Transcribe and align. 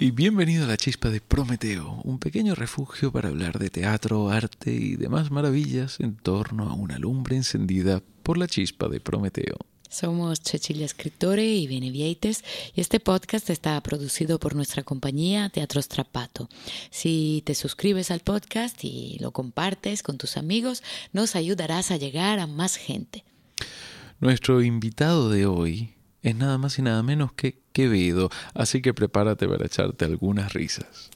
Y 0.00 0.12
bienvenido 0.12 0.62
a 0.62 0.68
la 0.68 0.76
chispa 0.76 1.10
de 1.10 1.20
Prometeo, 1.20 2.00
un 2.04 2.20
pequeño 2.20 2.54
refugio 2.54 3.10
para 3.10 3.30
hablar 3.30 3.58
de 3.58 3.68
teatro, 3.68 4.30
arte 4.30 4.70
y 4.70 4.94
demás 4.94 5.32
maravillas 5.32 5.98
en 5.98 6.14
torno 6.14 6.70
a 6.70 6.74
una 6.74 7.00
lumbre 7.00 7.34
encendida 7.34 8.00
por 8.22 8.38
la 8.38 8.46
chispa 8.46 8.86
de 8.86 9.00
Prometeo. 9.00 9.56
Somos 9.88 10.38
Cecilia 10.44 10.86
Escritore 10.86 11.44
y 11.44 11.66
Benevieites 11.66 12.44
y 12.76 12.80
este 12.80 13.00
podcast 13.00 13.50
está 13.50 13.80
producido 13.82 14.38
por 14.38 14.54
nuestra 14.54 14.84
compañía 14.84 15.48
Teatro 15.48 15.82
Strapato. 15.82 16.48
Si 16.92 17.42
te 17.44 17.56
suscribes 17.56 18.12
al 18.12 18.20
podcast 18.20 18.84
y 18.84 19.18
lo 19.18 19.32
compartes 19.32 20.04
con 20.04 20.16
tus 20.16 20.36
amigos, 20.36 20.84
nos 21.12 21.34
ayudarás 21.34 21.90
a 21.90 21.96
llegar 21.96 22.38
a 22.38 22.46
más 22.46 22.76
gente. 22.76 23.24
Nuestro 24.20 24.62
invitado 24.62 25.28
de 25.28 25.46
hoy 25.46 25.97
es 26.22 26.36
nada 26.36 26.58
más 26.58 26.78
y 26.78 26.82
nada 26.82 27.02
menos 27.02 27.32
que 27.32 27.58
Quevedo, 27.72 28.30
así 28.54 28.82
que 28.82 28.92
prepárate 28.92 29.46
para 29.46 29.66
echarte 29.66 30.04
algunas 30.04 30.52
risas. 30.52 31.10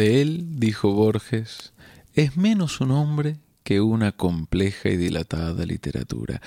De 0.00 0.22
él, 0.22 0.46
dijo 0.56 0.94
Borges, 0.94 1.74
es 2.14 2.34
menos 2.34 2.80
un 2.80 2.90
hombre 2.90 3.36
que 3.62 3.82
una 3.82 4.12
compleja 4.12 4.88
y 4.88 4.96
dilatada 4.96 5.66
literatura. 5.66 6.40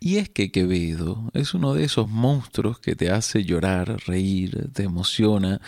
Y 0.00 0.18
es 0.18 0.28
que 0.28 0.52
Quevedo 0.52 1.28
es 1.34 1.52
uno 1.52 1.74
de 1.74 1.82
esos 1.82 2.08
monstruos 2.08 2.78
que 2.78 2.94
te 2.94 3.10
hace 3.10 3.42
llorar, 3.42 3.96
reír, 4.06 4.70
te 4.72 4.84
emociona 4.84 5.60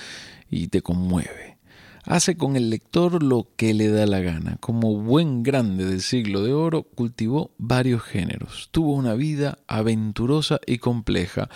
y 0.49 0.69
te 0.69 0.81
conmueve. 0.81 1.59
Hace 2.05 2.37
con 2.37 2.55
el 2.55 2.71
lector 2.71 3.21
lo 3.21 3.49
que 3.57 3.75
le 3.75 3.89
da 3.89 4.07
la 4.07 4.21
gana. 4.21 4.57
Como 4.61 4.95
buen 4.99 5.43
grande 5.43 5.87
del 5.87 6.03
siglo 6.03 6.41
de 6.45 6.53
oro, 6.53 6.85
cultivó 6.85 7.51
varios 7.59 8.05
géneros. 8.05 8.69
Tuvo 8.71 8.95
una 8.95 9.15
vida 9.15 9.59
aventurosa 9.67 10.61
y 10.69 10.79
compleja. 10.79 11.49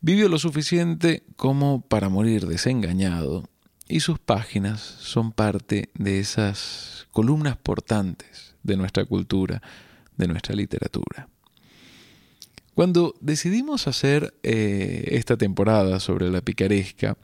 Vivió 0.00 0.28
lo 0.28 0.40
suficiente 0.40 1.22
como 1.36 1.80
para 1.82 2.08
morir 2.08 2.48
desengañado 2.48 3.49
y 3.90 4.00
sus 4.00 4.18
páginas 4.18 4.80
son 4.80 5.32
parte 5.32 5.90
de 5.94 6.20
esas 6.20 7.08
columnas 7.10 7.56
portantes 7.56 8.54
de 8.62 8.76
nuestra 8.76 9.04
cultura, 9.04 9.60
de 10.16 10.28
nuestra 10.28 10.54
literatura. 10.54 11.28
Cuando 12.74 13.14
decidimos 13.20 13.88
hacer 13.88 14.32
eh, 14.42 15.08
esta 15.10 15.36
temporada 15.36 15.98
sobre 15.98 16.30
la 16.30 16.40
picaresca, 16.40 17.16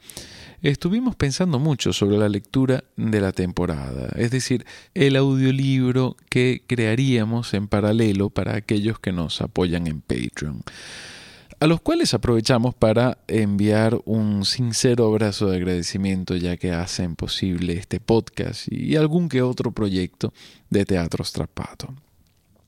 estuvimos 0.61 1.15
pensando 1.15 1.57
mucho 1.57 1.93
sobre 1.93 2.17
la 2.17 2.27
lectura 2.27 2.83
de 2.97 3.21
la 3.21 3.31
temporada, 3.31 4.09
es 4.17 4.29
decir, 4.31 4.65
el 4.93 5.15
audiolibro 5.15 6.17
que 6.29 6.63
crearíamos 6.67 7.53
en 7.53 7.67
paralelo 7.67 8.29
para 8.29 8.55
aquellos 8.55 8.99
que 8.99 9.13
nos 9.13 9.41
apoyan 9.41 9.87
en 9.87 10.01
Patreon 10.01 10.63
a 11.59 11.67
los 11.67 11.81
cuales 11.81 12.13
aprovechamos 12.13 12.75
para 12.75 13.17
enviar 13.27 13.99
un 14.05 14.45
sincero 14.45 15.07
abrazo 15.07 15.49
de 15.49 15.57
agradecimiento 15.57 16.35
ya 16.35 16.57
que 16.57 16.71
hacen 16.71 17.15
posible 17.15 17.73
este 17.73 17.99
podcast 17.99 18.71
y 18.71 18.95
algún 18.95 19.27
que 19.27 19.41
otro 19.41 19.71
proyecto 19.71 20.33
de 20.69 20.85
Teatro 20.85 21.23
Strapato. 21.23 21.93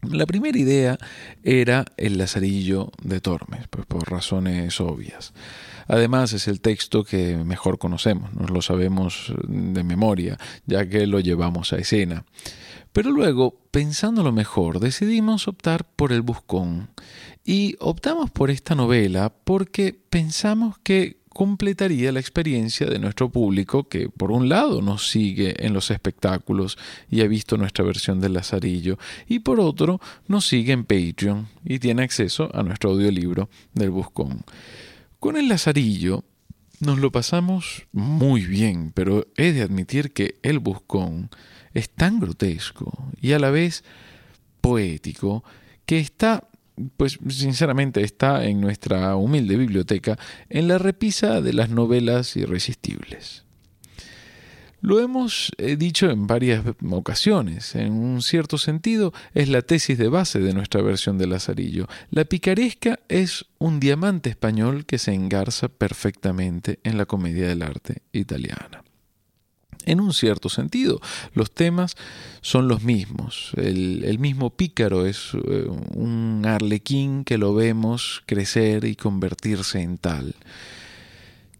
La 0.02 0.26
primera 0.26 0.58
idea 0.58 0.98
era 1.44 1.86
el 1.98 2.18
Lazarillo 2.18 2.92
de 3.04 3.20
Tormes, 3.20 3.68
pues 3.70 3.86
por 3.86 4.10
razones 4.10 4.80
obvias. 4.80 5.34
Además 5.88 6.32
es 6.34 6.48
el 6.48 6.62
texto 6.62 7.04
que 7.04 7.36
mejor 7.36 7.80
conocemos, 7.80 8.34
nos 8.34 8.50
lo 8.50 8.62
sabemos 8.62 9.34
de 9.48 9.84
memoria, 9.84 10.38
ya 10.66 10.88
que 10.88 11.06
lo 11.06 11.20
llevamos 11.20 11.74
a 11.74 11.78
escena. 11.78 12.24
Pero 12.94 13.12
luego, 13.12 13.60
pensándolo 13.72 14.32
mejor, 14.32 14.80
decidimos 14.80 15.48
optar 15.48 15.86
por 15.86 16.12
el 16.12 16.22
Buscón. 16.22 16.90
Y 17.46 17.76
optamos 17.80 18.30
por 18.32 18.52
esta 18.52 18.76
novela 18.76 19.34
porque 19.44 19.98
pensamos 20.10 20.78
que 20.80 21.20
completaría 21.30 22.12
la 22.12 22.20
experiencia 22.20 22.88
de 22.88 23.00
nuestro 23.00 23.30
público 23.30 23.88
que 23.88 24.10
por 24.10 24.32
un 24.32 24.50
lado 24.50 24.82
nos 24.82 25.10
sigue 25.10 25.66
en 25.66 25.74
los 25.74 25.92
espectáculos 25.92 26.78
y 27.10 27.22
ha 27.22 27.28
visto 27.28 27.56
nuestra 27.56 27.86
versión 27.86 28.20
del 28.20 28.34
Lazarillo 28.34 28.98
y 29.28 29.40
por 29.40 29.60
otro 29.60 30.02
nos 30.28 30.48
sigue 30.48 30.74
en 30.74 30.84
Patreon 30.84 31.48
y 31.64 31.80
tiene 31.80 32.04
acceso 32.04 32.50
a 32.54 32.64
nuestro 32.64 32.92
audiolibro 32.92 33.50
del 33.74 33.92
Buscón. 33.92 34.44
Con 35.20 35.38
el 35.38 35.48
Lazarillo 35.48 36.26
nos 36.82 37.00
lo 37.00 37.12
pasamos 37.12 37.86
muy 37.92 38.46
bien, 38.46 38.92
pero 38.94 39.28
he 39.38 39.54
de 39.54 39.62
admitir 39.62 40.12
que 40.12 40.36
el 40.44 40.60
Buscón 40.60 41.30
es 41.74 41.90
tan 41.90 42.20
grotesco 42.20 43.12
y 43.22 43.34
a 43.34 43.40
la 43.40 43.52
vez 43.52 43.84
poético 44.62 45.44
que 45.86 46.00
está, 46.00 46.48
pues 46.98 47.20
sinceramente 47.30 48.02
está 48.02 48.46
en 48.46 48.62
nuestra 48.62 49.16
humilde 49.16 49.58
biblioteca 49.58 50.18
en 50.50 50.68
la 50.68 50.78
repisa 50.78 51.42
de 51.42 51.54
las 51.54 51.70
novelas 51.70 52.36
irresistibles. 52.36 53.46
Lo 54.82 55.02
hemos 55.02 55.52
eh, 55.58 55.76
dicho 55.76 56.10
en 56.10 56.26
varias 56.26 56.64
ocasiones. 56.90 57.76
En 57.76 57.92
un 57.92 58.22
cierto 58.22 58.58
sentido, 58.58 59.14
es 59.34 59.50
la 59.50 59.62
tesis 59.62 59.98
de 59.98 60.08
base 60.08 60.40
de 60.40 60.54
nuestra 60.54 60.82
versión 60.82 61.18
de 61.18 61.28
Lazarillo. 61.28 61.88
La 62.12 62.24
picaresca 62.24 63.00
es 63.10 63.46
un 63.58 63.82
diamante 63.82 64.30
español 64.30 64.86
que 64.86 64.98
se 64.98 65.14
engarza 65.14 65.68
perfectamente 65.68 66.80
en 66.84 66.98
la 66.98 67.06
comedia 67.06 67.50
del 67.50 67.62
arte 67.62 68.04
italiana 68.14 68.84
en 69.90 70.00
un 70.00 70.14
cierto 70.14 70.50
sentido. 70.50 71.00
Los 71.34 71.52
temas 71.52 71.96
son 72.42 72.68
los 72.68 72.84
mismos. 72.84 73.52
El, 73.56 74.20
mismo 74.20 74.50
pícaro 74.50 75.06
es 75.06 75.32
eh, 75.34 75.68
un 75.96 76.44
arlequín 76.46 77.24
que 77.24 77.38
lo 77.38 77.54
vemos 77.54 78.24
crecer 78.26 78.86
y 78.86 78.96
convertirse 78.96 79.82
en 79.82 79.98
tal. 79.98 80.36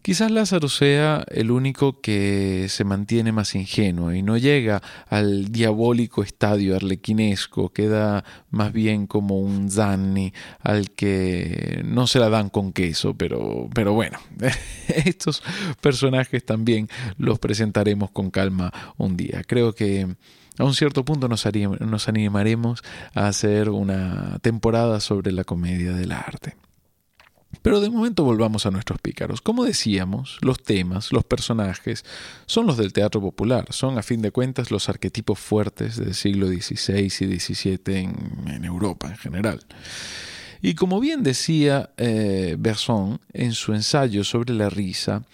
Quizás 0.02 0.30
Lázaro 0.30 0.70
sea 0.70 1.24
el 1.28 1.50
único 1.50 2.00
que 2.00 2.66
se 2.70 2.84
mantiene 2.84 3.32
más 3.32 3.54
ingenuo 3.54 4.14
y 4.14 4.22
no 4.22 4.38
llega 4.38 4.80
al 5.08 5.52
diabólico 5.52 6.22
estadio 6.22 6.74
arlequinesco, 6.74 7.70
queda 7.70 8.24
más 8.50 8.72
bien 8.72 9.06
como 9.06 9.38
un 9.38 9.70
Zanni 9.70 10.32
al 10.60 10.90
que 10.92 11.82
no 11.84 12.06
se 12.06 12.18
la 12.18 12.30
dan 12.30 12.48
con 12.48 12.72
queso, 12.72 13.12
pero, 13.12 13.68
pero 13.74 13.92
bueno, 13.92 14.18
estos 14.88 15.42
personajes 15.82 16.46
también 16.46 16.88
los 17.18 17.38
presentaremos 17.38 18.10
con 18.10 18.30
calma 18.30 18.72
un 18.96 19.18
día. 19.18 19.42
Creo 19.46 19.74
que 19.74 20.08
a 20.56 20.64
un 20.64 20.74
cierto 20.74 21.04
punto 21.04 21.28
nos, 21.28 21.46
nos 21.80 22.08
animaremos 22.08 22.82
a 23.14 23.28
hacer 23.28 23.68
una 23.68 24.38
temporada 24.40 25.00
sobre 25.00 25.30
la 25.32 25.44
comedia 25.44 25.92
del 25.92 26.12
arte. 26.12 26.56
Pero 27.62 27.80
de 27.80 27.90
momento 27.90 28.24
volvamos 28.24 28.64
a 28.64 28.70
nuestros 28.70 29.00
pícaros. 29.00 29.42
Como 29.42 29.64
decíamos, 29.64 30.38
los 30.40 30.62
temas, 30.62 31.12
los 31.12 31.24
personajes, 31.24 32.04
son 32.46 32.66
los 32.66 32.78
del 32.78 32.92
teatro 32.92 33.20
popular, 33.20 33.66
son 33.70 33.98
a 33.98 34.02
fin 34.02 34.22
de 34.22 34.30
cuentas 34.30 34.70
los 34.70 34.88
arquetipos 34.88 35.38
fuertes 35.38 35.96
del 35.96 36.14
siglo 36.14 36.46
XVI 36.46 37.04
y 37.04 37.10
XVII 37.10 37.78
en, 37.86 38.64
Europa 38.64 39.08
en 39.08 39.16
general. 39.16 39.60
Y 40.62 40.74
como 40.74 41.00
bien 41.00 41.22
decía 41.22 41.90
eh, 41.96 42.56
Berson 42.58 43.20
en 43.32 43.52
su 43.52 43.74
ensayo 43.74 44.24
sobre 44.24 44.54
la 44.54 44.70
risa, 44.70 45.24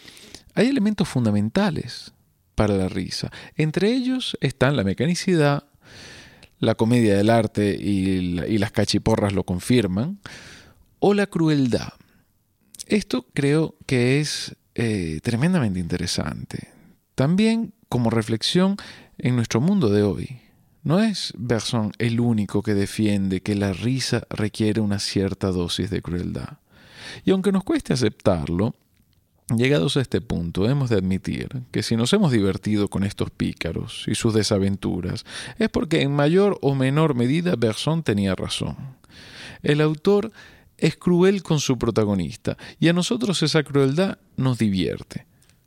hay 0.54 0.68
elementos 0.68 1.08
fundamentales 1.08 2.12
para 2.56 2.74
la 2.74 2.88
risa. 2.88 3.30
Entre 3.56 3.92
ellos 3.92 4.36
están 4.40 4.76
la 4.76 4.84
mecanicidad, 4.84 5.64
la 6.58 6.74
comedia 6.74 7.16
del 7.16 7.30
arte 7.30 7.76
y, 7.78 8.40
y 8.40 8.58
las 8.58 8.72
cachiporras 8.72 9.32
lo 9.32 9.44
confirman, 9.44 10.18
o 10.98 11.14
la 11.14 11.26
crueldad. 11.26 11.92
Esto 12.86 13.26
creo 13.34 13.74
que 13.86 14.20
es 14.20 14.56
eh, 14.74 15.20
tremendamente 15.22 15.80
interesante. 15.80 16.68
También 17.14 17.72
como 17.88 18.10
reflexión 18.10 18.76
en 19.18 19.36
nuestro 19.36 19.60
mundo 19.60 19.88
de 19.90 20.02
hoy. 20.02 20.40
No 20.82 21.00
es 21.00 21.32
Berson 21.36 21.92
el 21.98 22.20
único 22.20 22.62
que 22.62 22.74
defiende 22.74 23.40
que 23.40 23.56
la 23.56 23.72
risa 23.72 24.26
requiere 24.30 24.80
una 24.80 25.00
cierta 25.00 25.50
dosis 25.50 25.90
de 25.90 26.00
crueldad. 26.00 26.58
Y 27.24 27.32
aunque 27.32 27.52
nos 27.52 27.64
cueste 27.64 27.92
aceptarlo, 27.92 28.76
Llegados 29.54 29.96
a 29.96 30.00
este 30.00 30.20
punto, 30.20 30.68
hemos 30.68 30.90
de 30.90 30.96
admitir 30.96 31.62
que 31.70 31.84
si 31.84 31.94
nos 31.94 32.12
hemos 32.12 32.32
divertido 32.32 32.88
con 32.88 33.04
estos 33.04 33.30
pícaros 33.30 34.04
y 34.08 34.16
sus 34.16 34.34
desaventuras, 34.34 35.24
es 35.60 35.68
porque 35.68 36.02
en 36.02 36.10
mayor 36.10 36.58
o 36.62 36.74
menor 36.74 37.14
medida 37.14 37.54
Bergson 37.54 38.02
tenía 38.02 38.34
razón. 38.34 38.76
El 39.62 39.80
autor 39.82 40.32
es 40.78 40.96
cruel 40.96 41.42
con 41.42 41.60
su 41.60 41.78
protagonista 41.78 42.56
y 42.78 42.88
a 42.88 42.92
nosotros 42.92 43.42
esa 43.42 43.62
crueldad 43.62 44.18
nos 44.36 44.58
divierte. 44.58 45.26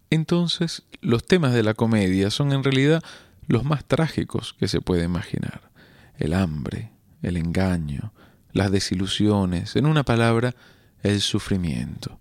Entonces, 0.10 0.84
los 1.02 1.26
temas 1.26 1.54
de 1.54 1.64
la 1.64 1.74
comedia 1.74 2.32
son 2.32 2.52
en 2.52 2.64
realidad 2.64 3.04
los 3.48 3.64
más 3.64 3.86
trágicos 3.86 4.56
que 4.60 4.68
se 4.68 4.82
puede 4.82 5.04
imaginar. 5.04 5.72
El 6.18 6.34
hambre, 6.34 6.92
el 7.22 7.38
engaño, 7.38 8.14
las 8.52 8.72
desilusiones, 8.72 9.76
en 9.76 9.86
una 9.86 10.04
palabra, 10.04 10.56
el 11.04 11.22
sufrimiento. 11.22 12.20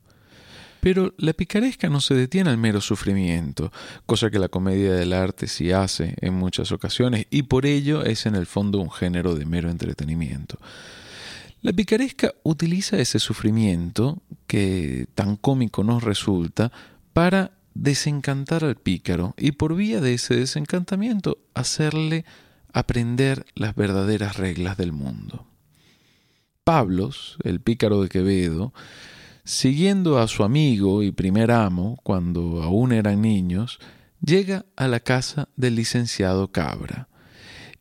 Pero 0.81 1.15
la 1.19 1.33
picaresca 1.33 1.89
no 1.89 2.01
se 2.01 2.15
detiene 2.15 2.51
al 2.51 2.57
mero 2.57 2.81
sufrimiento, 2.81 3.73
cosa 4.07 4.31
que 4.31 4.39
la 4.39 4.49
comedia 4.49 4.93
del 4.93 5.13
arte 5.13 5.49
sí 5.49 5.73
hace 5.73 6.15
en 6.21 6.35
muchas 6.35 6.71
ocasiones, 6.71 7.27
y 7.31 7.43
por 7.43 7.67
ello 7.67 8.05
es 8.05 8.27
en 8.27 8.37
el 8.37 8.47
fondo 8.47 8.79
un 8.79 8.91
género 8.91 9.35
de 9.35 9.45
mero 9.45 9.71
entretenimiento. 9.71 10.59
La 11.61 11.73
picaresca 11.73 12.35
utiliza 12.45 12.99
ese 12.99 13.19
sufrimiento, 13.19 14.23
que 14.47 15.07
tan 15.15 15.37
cómico 15.37 15.83
nos 15.83 16.05
resulta, 16.05 16.71
para 17.13 17.53
desencantar 17.75 18.65
al 18.65 18.77
pícaro 18.77 19.35
y 19.37 19.53
por 19.53 19.75
vía 19.75 20.01
de 20.01 20.15
ese 20.15 20.37
desencantamiento 20.37 21.39
hacerle 21.55 22.25
aprender 22.73 23.45
las 23.55 23.75
verdaderas 23.75 24.37
reglas 24.37 24.77
del 24.77 24.93
mundo. 24.93 25.47
Pablos, 26.65 27.39
el 27.43 27.61
pícaro 27.61 28.03
de 28.03 28.09
Quevedo, 28.09 28.73
siguiendo 29.45 30.19
a 30.19 30.29
su 30.29 30.45
amigo 30.45 31.03
y 31.03 31.11
primer 31.11 31.51
amo 31.51 31.99
cuando 32.03 32.63
aún 32.63 32.93
eran 32.93 33.23
niños, 33.23 33.79
llega 34.25 34.67
a 34.77 34.87
la 34.87 35.01
casa 35.01 35.49
del 35.57 35.77
licenciado 35.77 36.53
Cabra. 36.53 37.09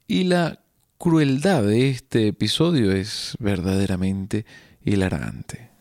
Y 0.07 0.23
la 0.23 0.61
crueldad 0.97 1.63
de 1.63 1.89
este 1.89 2.27
episodio 2.27 2.91
es 2.91 3.35
verdaderamente 3.39 4.45
hilarante. 4.81 5.76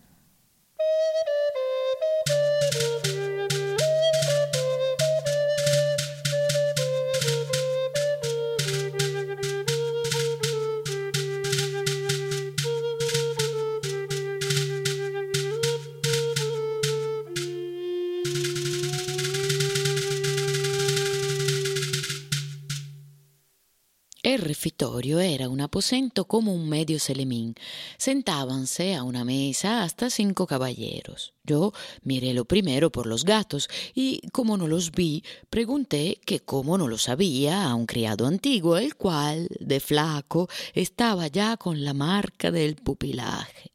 Era 24.68 25.48
un 25.48 25.60
aposento 25.60 26.26
como 26.26 26.52
un 26.52 26.68
medio 26.68 26.98
selemín. 26.98 27.54
Sentábanse 27.98 28.96
a 28.96 29.04
una 29.04 29.24
mesa 29.24 29.84
hasta 29.84 30.10
cinco 30.10 30.46
caballeros. 30.46 31.34
Yo 31.44 31.72
miré 32.02 32.34
lo 32.34 32.44
primero 32.44 32.90
por 32.90 33.06
los 33.06 33.24
gatos 33.24 33.68
y, 33.94 34.22
como 34.32 34.56
no 34.56 34.66
los 34.66 34.90
vi, 34.90 35.22
pregunté 35.50 36.20
que 36.26 36.40
cómo 36.40 36.78
no 36.78 36.88
lo 36.88 36.98
sabía 36.98 37.64
a 37.64 37.74
un 37.76 37.86
criado 37.86 38.26
antiguo, 38.26 38.76
el 38.76 38.96
cual, 38.96 39.48
de 39.60 39.78
flaco, 39.78 40.48
estaba 40.74 41.28
ya 41.28 41.56
con 41.56 41.84
la 41.84 41.94
marca 41.94 42.50
del 42.50 42.74
pupilaje. 42.74 43.70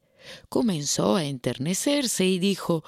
Comenzó 0.50 1.16
a 1.16 1.24
enternecerse 1.24 2.26
y 2.26 2.38
dijo 2.38 2.84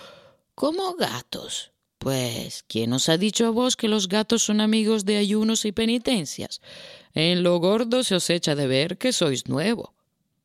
¿Cómo 0.54 0.94
gatos? 0.94 1.73
Pues, 2.04 2.66
¿quién 2.68 2.92
os 2.92 3.08
ha 3.08 3.16
dicho 3.16 3.46
a 3.46 3.50
vos 3.50 3.76
que 3.76 3.88
los 3.88 4.08
gatos 4.08 4.42
son 4.42 4.60
amigos 4.60 5.06
de 5.06 5.16
ayunos 5.16 5.64
y 5.64 5.72
penitencias? 5.72 6.60
En 7.14 7.42
lo 7.42 7.58
gordo 7.58 8.04
se 8.04 8.14
os 8.14 8.28
echa 8.28 8.54
de 8.54 8.66
ver 8.66 8.98
que 8.98 9.10
sois 9.10 9.48
nuevo. 9.48 9.94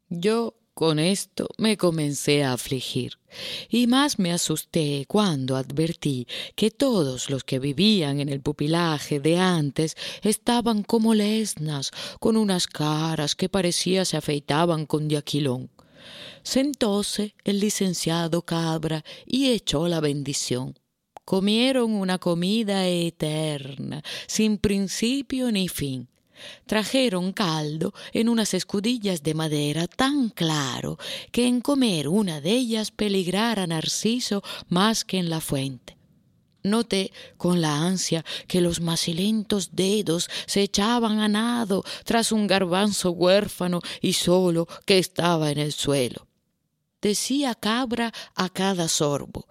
Yo 0.08 0.54
con 0.74 1.00
esto 1.00 1.50
me 1.58 1.76
comencé 1.76 2.46
a 2.46 2.54
afligir, 2.54 3.20
y 3.70 3.88
más 3.88 4.20
me 4.20 4.32
asusté 4.32 5.04
cuando 5.10 5.58
advertí 5.58 6.28
que 6.56 6.72
todos 6.72 7.30
los 7.30 7.44
que 7.44 7.60
vivían 7.60 8.22
en 8.22 8.30
el 8.30 8.40
pupilaje 8.40 9.20
de 9.20 9.38
antes 9.38 9.98
estaban 10.22 10.82
como 10.84 11.14
lesnas, 11.14 11.92
con 12.22 12.38
unas 12.38 12.68
caras 12.68 13.36
que 13.36 13.50
parecía 13.50 14.06
se 14.06 14.16
afeitaban 14.16 14.86
con 14.86 15.10
diaquilón. 15.10 15.70
Sentóse 16.42 17.36
el 17.44 17.60
licenciado 17.60 18.44
Cabra 18.44 19.04
y 19.26 19.50
echó 19.50 19.90
la 19.90 20.00
bendición. 20.00 20.80
Comieron 21.30 21.92
una 21.92 22.18
comida 22.18 22.88
eterna, 22.88 24.02
sin 24.26 24.58
principio 24.58 25.52
ni 25.52 25.68
fin. 25.68 26.08
Trajeron 26.66 27.34
caldo 27.34 27.94
en 28.14 28.30
unas 28.30 28.56
escudillas 28.56 29.22
de 29.22 29.36
madera 29.36 29.86
tan 29.86 30.30
claro 30.30 30.98
que 31.32 31.46
en 31.46 31.62
comer 31.62 32.08
una 32.08 32.42
de 32.42 32.54
ellas 32.54 32.90
peligrara 32.90 33.68
Narciso 33.68 34.42
más 34.70 35.06
que 35.06 35.20
en 35.20 35.30
la 35.30 35.40
fuente. 35.40 35.98
Noté 36.64 37.12
con 37.38 37.62
la 37.62 37.80
ansia 37.80 38.26
que 38.48 38.60
los 38.60 38.82
macilentos 38.82 39.76
dedos 39.76 40.32
se 40.48 40.64
echaban 40.64 41.20
a 41.20 41.28
nado 41.28 41.84
tras 42.06 42.32
un 42.32 42.48
garbanzo 42.48 43.12
huérfano 43.12 43.82
y 44.02 44.14
solo 44.14 44.68
que 44.84 44.98
estaba 44.98 45.52
en 45.52 45.60
el 45.60 45.74
suelo. 45.74 46.29
Decía 47.02 47.56
Cabra 47.56 48.14
a 48.36 48.50
cada 48.50 48.88
sorbo 48.88 49.48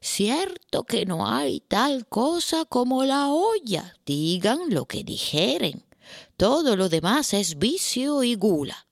Cierto 0.00 0.84
que 0.84 1.06
no 1.06 1.26
hay 1.26 1.60
tal 1.60 2.06
cosa 2.06 2.64
como 2.64 3.04
la 3.04 3.28
olla, 3.28 3.96
digan 4.06 4.70
lo 4.70 4.86
que 4.86 5.02
dijeren. 5.02 5.84
Todo 6.36 6.76
lo 6.76 6.88
demás 6.88 7.34
es 7.34 7.58
vicio 7.58 8.22
y 8.22 8.34
gula. 8.34 8.86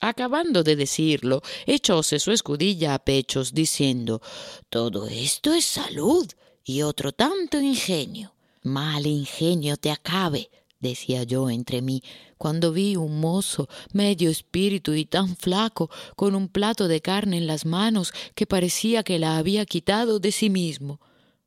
Acabando 0.00 0.62
de 0.62 0.76
decirlo, 0.76 1.42
echóse 1.66 2.18
su 2.18 2.30
escudilla 2.30 2.94
a 2.94 2.98
pechos, 2.98 3.54
diciendo 3.54 4.20
Todo 4.68 5.08
esto 5.08 5.52
es 5.52 5.64
salud 5.64 6.26
y 6.62 6.82
otro 6.82 7.12
tanto 7.12 7.60
ingenio. 7.60 8.34
Mal 8.62 9.06
ingenio 9.06 9.76
te 9.76 9.90
acabe, 9.90 10.50
decía 10.90 11.24
yo 11.24 11.50
entre 11.50 11.82
mí, 11.82 12.02
cuando 12.38 12.72
vi 12.72 12.96
un 12.96 13.18
mozo 13.20 13.68
medio 13.92 14.30
espíritu 14.30 14.92
y 14.94 15.04
tan 15.04 15.36
flaco, 15.36 15.90
con 16.14 16.34
un 16.34 16.48
plato 16.48 16.86
de 16.88 17.00
carne 17.00 17.38
en 17.38 17.46
las 17.46 17.64
manos 17.64 18.12
que 18.34 18.46
parecía 18.46 19.02
que 19.02 19.18
la 19.18 19.38
había 19.38 19.66
quitado 19.66 20.20
de 20.20 20.30
sí 20.30 20.50
mismo. 20.50 21.00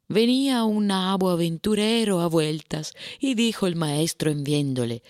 Venía 0.10 0.64
un 0.64 0.88
nabo 0.88 1.30
aventurero 1.30 2.22
a 2.22 2.28
vueltas, 2.28 2.94
y 3.20 3.36
dijo 3.36 3.68
el 3.68 3.76
maestro 3.76 4.32
en 4.32 4.44
viéndole 4.44 5.04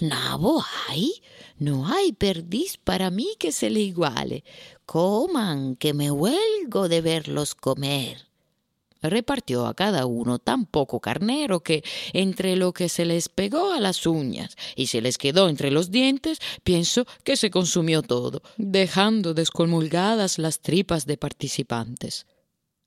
¿Nabo 0.00 0.64
hay? 0.88 1.22
No 1.58 1.86
hay 1.86 2.12
perdiz 2.12 2.76
para 2.76 3.10
mí 3.10 3.28
que 3.38 3.52
se 3.52 3.70
le 3.70 3.80
iguale. 3.80 4.42
Coman, 4.86 5.76
que 5.76 5.94
me 5.94 6.10
huelgo 6.10 6.88
de 6.88 7.00
verlos 7.00 7.54
comer 7.54 8.31
repartió 9.10 9.66
a 9.66 9.74
cada 9.74 10.06
uno 10.06 10.38
tan 10.38 10.66
poco 10.66 11.00
carnero 11.00 11.60
que 11.60 11.82
entre 12.12 12.56
lo 12.56 12.72
que 12.72 12.88
se 12.88 13.04
les 13.04 13.28
pegó 13.28 13.72
a 13.72 13.80
las 13.80 14.06
uñas 14.06 14.56
y 14.76 14.86
se 14.86 15.00
les 15.00 15.18
quedó 15.18 15.48
entre 15.48 15.70
los 15.70 15.90
dientes, 15.90 16.38
pienso 16.64 17.06
que 17.24 17.36
se 17.36 17.50
consumió 17.50 18.02
todo, 18.02 18.42
dejando 18.56 19.34
descomulgadas 19.34 20.38
las 20.38 20.60
tripas 20.60 21.06
de 21.06 21.16
participantes. 21.16 22.26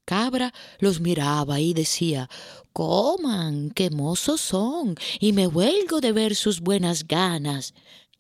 Cabra 0.05 0.53
los 0.79 1.01
miraba 1.01 1.60
y 1.60 1.74
decía 1.74 2.29
Coman, 2.74 3.72
qué 3.72 3.89
mozos 3.89 4.39
son, 4.39 4.95
y 5.19 5.34
me 5.34 5.48
huelgo 5.48 6.00
de 6.00 6.12
ver 6.12 6.36
sus 6.36 6.62
buenas 6.62 7.07
ganas. 7.07 7.74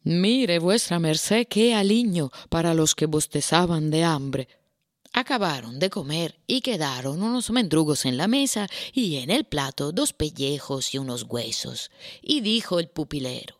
Mire 0.03 0.59
vuestra 0.59 0.97
merced 0.99 1.47
qué 1.47 1.75
aliño 1.75 2.31
para 2.49 2.73
los 2.73 2.95
que 2.95 3.05
bostezaban 3.05 3.91
de 3.91 4.03
hambre. 4.03 4.47
Acabaron 5.17 5.79
de 5.79 5.89
comer 5.89 6.41
y 6.45 6.59
quedaron 6.59 7.23
unos 7.23 7.49
mendrugos 7.49 8.03
en 8.03 8.17
la 8.17 8.27
mesa 8.27 8.67
y 8.91 9.15
en 9.15 9.29
el 9.29 9.45
plato 9.45 9.93
dos 9.93 10.11
pellejos 10.11 10.93
y 10.93 10.97
unos 10.97 11.23
huesos. 11.23 11.89
Y 12.21 12.41
dijo 12.41 12.81
el 12.81 12.89
pupilero 12.89 13.55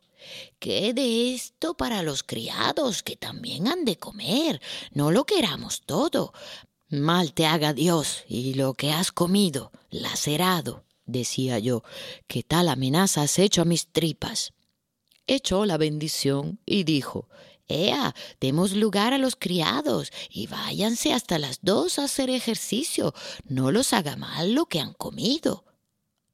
¿Qué 0.60 0.94
de 0.94 1.34
esto 1.34 1.78
para 1.78 2.04
los 2.04 2.24
criados 2.24 3.04
que 3.04 3.16
también 3.16 3.70
han 3.70 3.86
de 3.86 3.96
comer? 3.96 4.62
No 4.92 5.12
lo 5.12 5.24
queramos 5.24 5.84
todo. 5.86 6.34
Mal 6.90 7.32
te 7.32 7.46
haga 7.46 7.72
Dios 7.72 8.26
y 8.28 8.56
lo 8.56 8.74
que 8.74 8.92
has 8.92 9.14
comido, 9.14 9.72
lacerado, 9.90 10.84
decía 11.06 11.58
yo, 11.58 11.84
que 12.28 12.44
tal 12.44 12.68
amenaza 12.68 13.22
has 13.22 13.40
hecho 13.40 13.62
a 13.62 13.66
mis 13.66 13.88
tripas. 13.88 14.52
Echó 15.26 15.66
la 15.66 15.78
bendición 15.78 16.60
y 16.66 16.84
dijo 16.84 17.30
Ea, 17.68 18.14
demos 18.40 18.74
lugar 18.74 19.14
a 19.14 19.18
los 19.18 19.36
criados 19.36 20.12
y 20.30 20.48
váyanse 20.48 21.14
hasta 21.14 21.40
las 21.40 21.60
dos 21.62 21.98
a 21.98 22.04
hacer 22.04 22.30
ejercicio. 22.30 23.14
No 23.48 23.72
los 23.72 23.94
haga 23.94 24.16
mal 24.16 24.54
lo 24.54 24.68
que 24.68 24.80
han 24.80 24.94
comido. 24.94 25.66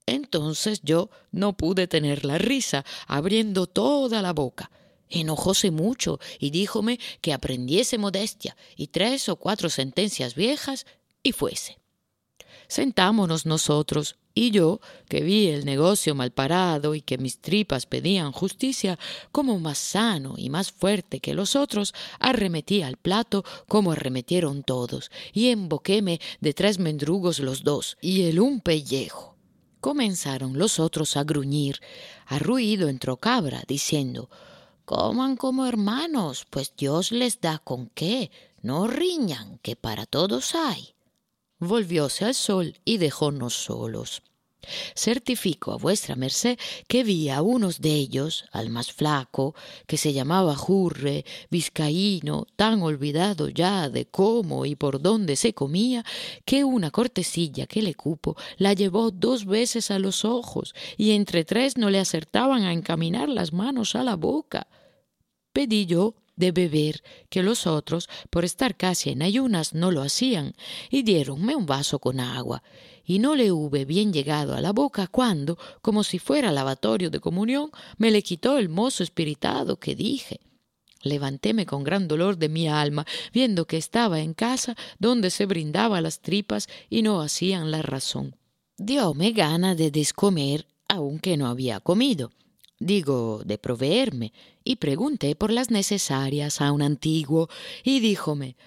Entonces 0.06 0.82
yo 0.84 1.10
no 1.32 1.56
pude 1.56 1.88
tener 1.88 2.26
la 2.26 2.38
risa, 2.38 2.84
abriendo 3.08 3.68
toda 3.68 4.22
la 4.22 4.34
boca. 4.34 4.72
Enojóse 5.10 5.72
mucho 5.72 6.20
y 6.40 6.52
díjome 6.52 7.00
que 7.22 7.34
aprendiese 7.34 7.98
modestia 7.98 8.58
y 8.76 8.88
tres 8.88 9.30
o 9.30 9.36
cuatro 9.36 9.70
sentencias 9.70 10.36
viejas 10.36 10.86
y 11.24 11.32
fuese. 11.34 11.78
Sentámonos 12.68 13.46
nosotros, 13.46 14.18
y 14.34 14.52
yo, 14.52 14.80
que 15.10 15.22
vi 15.22 15.48
el 15.48 15.66
negocio 15.66 16.16
mal 16.16 16.32
parado 16.32 16.96
y 16.96 17.02
que 17.02 17.18
mis 17.18 17.40
tripas 17.40 17.86
pedían 17.86 18.32
justicia, 18.32 18.98
como 19.32 19.60
más 19.60 19.78
sano 19.78 20.36
y 20.38 20.50
más 20.50 20.72
fuerte 20.72 21.20
que 21.20 21.34
los 21.34 21.56
otros, 21.56 21.94
arremetí 22.20 22.82
al 22.82 22.98
plato 22.98 23.44
como 23.68 23.92
arremetieron 23.92 24.64
todos, 24.64 25.12
y 25.34 25.50
emboquéme 25.50 26.20
de 26.40 26.54
tres 26.54 26.80
mendrugos 26.80 27.40
los 27.40 27.64
dos, 27.64 27.98
y 28.02 28.24
el 28.24 28.40
un 28.40 28.62
pellejo. 28.62 29.36
Comenzaron 29.82 30.58
los 30.58 30.80
otros 30.80 31.18
a 31.18 31.24
gruñir. 31.24 31.80
A 32.28 32.38
ruido 32.38 32.88
entró 32.88 33.18
Cabra, 33.18 33.64
diciendo 33.68 34.30
Coman 34.86 35.36
como 35.36 35.66
hermanos, 35.66 36.46
pues 36.50 36.74
Dios 36.78 37.12
les 37.12 37.42
da 37.42 37.58
con 37.58 37.88
qué, 37.88 38.30
no 38.62 38.88
riñan, 38.88 39.58
que 39.64 39.76
para 39.76 40.06
todos 40.06 40.54
hay 40.54 40.94
volvióse 41.62 42.26
al 42.26 42.34
sol 42.34 42.76
y 42.84 42.98
dejónos 42.98 43.54
solos. 43.54 44.22
Certifico 44.96 45.72
a 45.72 45.78
vuestra 45.78 46.16
merced 46.16 46.58
que 46.88 47.04
vi 47.04 47.30
a 47.30 47.42
unos 47.42 47.82
de 47.82 47.96
ellos, 47.96 48.46
al 48.52 48.70
más 48.70 48.92
flaco, 48.92 49.56
que 49.88 49.98
se 49.98 50.14
llamaba 50.14 50.56
Jurre, 50.56 51.26
vizcaíno, 51.50 52.46
tan 52.56 52.84
olvidado 52.84 53.50
ya 53.50 53.90
de 53.90 54.06
cómo 54.06 54.66
y 54.66 54.76
por 54.76 55.02
dónde 55.02 55.36
se 55.36 55.54
comía, 55.54 56.06
que 56.46 56.64
una 56.64 56.92
cortesilla 56.92 57.66
que 57.66 57.82
le 57.82 57.96
cupo 57.96 58.36
la 58.58 58.74
llevó 58.74 59.10
dos 59.10 59.46
veces 59.46 59.90
a 59.90 59.98
los 59.98 60.26
ojos, 60.26 60.76
y 60.96 61.12
entre 61.12 61.44
tres 61.44 61.78
no 61.78 61.90
le 61.90 62.00
acertaban 62.00 62.64
a 62.64 62.74
encaminar 62.74 63.30
las 63.30 63.54
manos 63.54 63.96
a 63.96 64.04
la 64.04 64.16
boca. 64.16 64.68
Pedí 65.54 65.88
yo 65.88 66.16
de 66.42 66.52
beber, 66.52 67.04
que 67.30 67.44
los 67.44 67.68
otros, 67.68 68.10
por 68.32 68.44
estar 68.44 68.76
casi 68.76 69.12
en 69.12 69.22
ayunas, 69.22 69.76
no 69.76 69.92
lo 69.92 70.02
hacían, 70.02 70.56
y 70.90 71.04
diéronme 71.04 71.56
un 71.56 71.68
vaso 71.68 72.00
con 72.00 72.20
agua, 72.20 72.64
y 73.06 73.20
no 73.20 73.36
le 73.36 73.52
hube 73.52 73.86
bien 73.86 74.12
llegado 74.12 74.56
a 74.56 74.62
la 74.62 74.74
boca 74.74 75.06
cuando, 75.06 75.60
como 75.84 76.04
si 76.04 76.18
fuera 76.18 76.52
lavatorio 76.52 77.12
de 77.12 77.20
comunión, 77.20 77.70
me 77.98 78.10
le 78.10 78.24
quitó 78.24 78.58
el 78.58 78.70
mozo 78.70 79.04
espiritado 79.04 79.78
que 79.78 79.96
dije. 79.96 80.40
Levantéme 81.04 81.68
con 81.68 81.84
gran 81.84 82.08
dolor 82.08 82.38
de 82.38 82.50
mi 82.50 82.68
alma, 82.68 83.06
viendo 83.32 83.66
que 83.66 83.78
estaba 83.78 84.20
en 84.20 84.34
casa 84.34 84.76
donde 84.98 85.30
se 85.30 85.46
brindaba 85.46 86.02
las 86.02 86.22
tripas 86.22 86.68
y 86.90 87.04
no 87.04 87.22
hacían 87.22 87.70
la 87.70 87.84
razón. 87.84 88.36
Dióme 88.78 89.32
gana 89.32 89.76
de 89.76 89.92
descomer, 89.92 90.66
aunque 90.88 91.38
no 91.38 91.48
había 91.48 91.80
comido 91.80 92.32
digo, 92.82 93.44
de 93.46 93.58
proveerme, 93.58 94.34
y 94.64 94.78
pregunté 94.78 95.36
por 95.36 95.52
las 95.52 95.70
necesarias 95.70 96.62
a 96.62 96.72
un 96.72 96.82
antiguo, 96.82 97.48
y 97.84 98.00
díjome, 98.00 98.58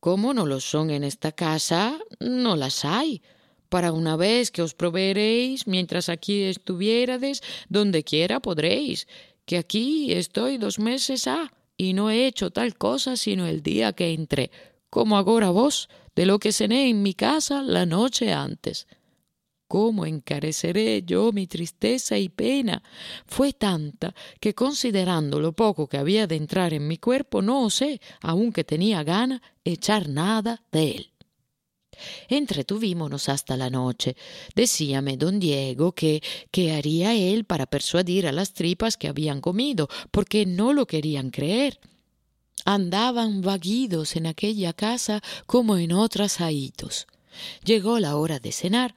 como 0.00 0.34
no 0.34 0.44
lo 0.44 0.60
son 0.60 0.90
en 0.90 1.04
esta 1.04 1.32
casa, 1.32 1.98
no 2.20 2.56
las 2.56 2.84
hay. 2.84 3.22
Para 3.68 3.92
una 3.92 4.16
vez 4.16 4.50
que 4.50 4.60
os 4.60 4.74
proveeréis, 4.74 5.66
mientras 5.66 6.08
aquí 6.08 6.42
estuviérades, 6.42 7.42
donde 7.68 8.02
quiera 8.02 8.40
podréis, 8.40 9.06
que 9.46 9.56
aquí 9.56 10.12
estoy 10.12 10.58
dos 10.58 10.78
meses 10.78 11.26
ha, 11.28 11.52
y 11.76 11.92
no 11.92 12.10
he 12.10 12.26
hecho 12.26 12.50
tal 12.50 12.76
cosa 12.76 13.16
sino 13.16 13.46
el 13.46 13.62
día 13.62 13.92
que 13.92 14.12
entré, 14.12 14.50
como 14.90 15.16
agora 15.16 15.50
vos, 15.50 15.88
de 16.14 16.26
lo 16.26 16.38
que 16.38 16.52
cené 16.52 16.88
en 16.88 17.02
mi 17.02 17.14
casa 17.14 17.62
la 17.62 17.86
noche 17.86 18.32
antes. 18.32 18.86
¿Cómo 19.66 20.04
encareceré 20.06 21.02
yo 21.02 21.32
mi 21.32 21.46
tristeza 21.46 22.18
y 22.18 22.28
pena? 22.28 22.82
Fue 23.26 23.52
tanta 23.52 24.14
que 24.38 24.54
considerando 24.54 25.40
lo 25.40 25.52
poco 25.52 25.88
que 25.88 25.96
había 25.96 26.26
de 26.26 26.36
entrar 26.36 26.74
en 26.74 26.86
mi 26.86 26.98
cuerpo, 26.98 27.42
no 27.42 27.64
osé, 27.64 28.00
aunque 28.20 28.62
tenía 28.64 29.02
gana, 29.02 29.42
echar 29.64 30.08
nada 30.08 30.62
de 30.70 30.90
él. 30.90 31.10
Entretuvímonos 32.28 33.28
hasta 33.28 33.56
la 33.56 33.70
noche. 33.70 34.16
Decíame 34.54 35.16
don 35.16 35.38
Diego 35.40 35.92
que 35.92 36.22
qué 36.50 36.72
haría 36.72 37.14
él 37.14 37.44
para 37.44 37.66
persuadir 37.66 38.26
a 38.26 38.32
las 38.32 38.52
tripas 38.52 38.96
que 38.96 39.08
habían 39.08 39.40
comido, 39.40 39.88
porque 40.10 40.46
no 40.46 40.72
lo 40.72 40.86
querían 40.86 41.30
creer. 41.30 41.80
Andaban 42.64 43.42
vaguidos 43.42 44.16
en 44.16 44.26
aquella 44.26 44.72
casa 44.72 45.22
como 45.46 45.76
en 45.76 45.92
otras 45.92 46.40
ahitos. 46.40 47.06
Llegó 47.64 47.98
la 47.98 48.16
hora 48.16 48.38
de 48.38 48.52
cenar, 48.52 48.94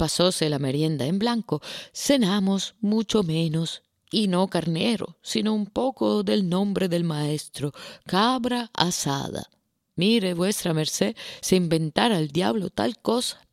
pasóse 0.00 0.48
la 0.48 0.58
merienda 0.58 1.04
en 1.04 1.18
blanco, 1.18 1.60
cenamos 1.92 2.74
mucho 2.80 3.22
menos, 3.22 3.82
y 4.10 4.28
no 4.28 4.48
carnero, 4.48 5.18
sino 5.20 5.52
un 5.52 5.66
poco 5.66 6.22
del 6.22 6.48
nombre 6.48 6.88
del 6.88 7.04
maestro, 7.04 7.74
cabra 8.06 8.70
asada. 8.72 9.50
Mire 9.96 10.32
vuestra 10.32 10.72
merced, 10.72 11.14
se 11.42 11.56
inventara 11.56 12.16
el 12.18 12.28
diablo 12.28 12.70
tal 12.70 12.96
cosa. 12.96 13.46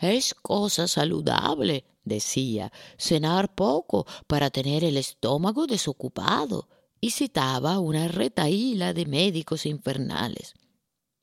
Es 0.00 0.34
cosa 0.34 0.88
saludable, 0.88 1.84
decía, 2.02 2.72
cenar 2.98 3.54
poco 3.54 4.04
para 4.26 4.50
tener 4.50 4.82
el 4.82 4.96
estómago 4.96 5.68
desocupado, 5.68 6.68
y 7.00 7.12
citaba 7.12 7.78
una 7.78 8.08
retaíla 8.08 8.94
de 8.94 9.06
médicos 9.06 9.64
infernales. 9.66 10.54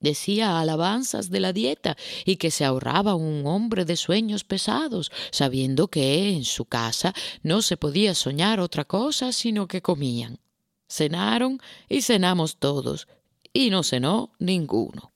Decía 0.01 0.59
alabanzas 0.59 1.29
de 1.29 1.41
la 1.41 1.51
dieta 1.51 1.97
y 2.23 2.37
que 2.37 2.51
se 2.51 2.63
ahorraba 2.63 3.15
un 3.15 3.45
hombre 3.45 3.83
de 3.83 3.97
sueños 3.97 4.45
pesados, 4.45 5.11
sabiendo 5.31 5.89
que 5.89 6.29
en 6.29 6.45
su 6.45 6.63
casa 6.65 7.13
no 7.43 7.61
se 7.61 7.75
podía 7.75 8.15
soñar 8.15 8.61
otra 8.61 8.85
cosa 8.85 9.33
sino 9.33 9.67
que 9.67 9.81
comían. 9.81 10.39
Cenaron 10.87 11.61
y 11.89 12.01
cenamos 12.01 12.57
todos, 12.57 13.07
y 13.51 13.69
no 13.69 13.83
cenó 13.83 14.31
ninguno. 14.39 15.11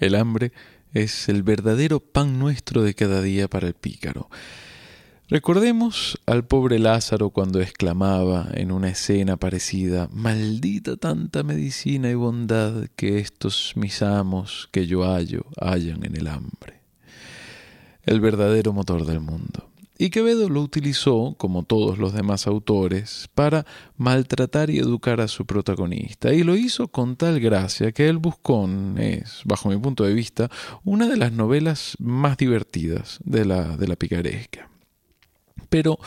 El 0.00 0.14
hambre 0.14 0.52
es 0.92 1.28
el 1.28 1.42
verdadero 1.42 2.00
pan 2.00 2.38
nuestro 2.38 2.82
de 2.82 2.94
cada 2.94 3.22
día 3.22 3.48
para 3.48 3.68
el 3.68 3.74
pícaro. 3.74 4.28
Recordemos 5.28 6.18
al 6.26 6.44
pobre 6.44 6.80
Lázaro 6.80 7.30
cuando 7.30 7.60
exclamaba 7.60 8.48
en 8.52 8.72
una 8.72 8.88
escena 8.88 9.36
parecida, 9.36 10.08
Maldita 10.12 10.96
tanta 10.96 11.44
medicina 11.44 12.10
y 12.10 12.14
bondad 12.14 12.88
que 12.96 13.20
estos 13.20 13.74
mis 13.76 14.02
amos 14.02 14.68
que 14.72 14.88
yo 14.88 15.04
hallo 15.04 15.44
hallan 15.60 16.04
en 16.04 16.16
el 16.16 16.26
hambre. 16.26 16.80
El 18.02 18.20
verdadero 18.20 18.72
motor 18.72 19.06
del 19.06 19.20
mundo. 19.20 19.69
Y 20.02 20.08
Quevedo 20.08 20.48
lo 20.48 20.62
utilizó, 20.62 21.34
como 21.36 21.62
todos 21.62 21.98
los 21.98 22.14
demás 22.14 22.46
autores, 22.46 23.28
para 23.34 23.66
maltratar 23.98 24.70
y 24.70 24.78
educar 24.78 25.20
a 25.20 25.28
su 25.28 25.44
protagonista. 25.44 26.32
Y 26.32 26.42
lo 26.42 26.56
hizo 26.56 26.88
con 26.88 27.16
tal 27.16 27.38
gracia 27.38 27.92
que 27.92 28.08
El 28.08 28.16
Buscón 28.16 28.96
es, 28.96 29.42
bajo 29.44 29.68
mi 29.68 29.76
punto 29.76 30.04
de 30.04 30.14
vista, 30.14 30.48
una 30.84 31.06
de 31.06 31.18
las 31.18 31.32
novelas 31.32 31.98
más 31.98 32.38
divertidas 32.38 33.18
de 33.24 33.44
la, 33.44 33.76
de 33.76 33.88
la 33.88 33.96
picaresca. 33.96 34.70
Pero 35.68 35.98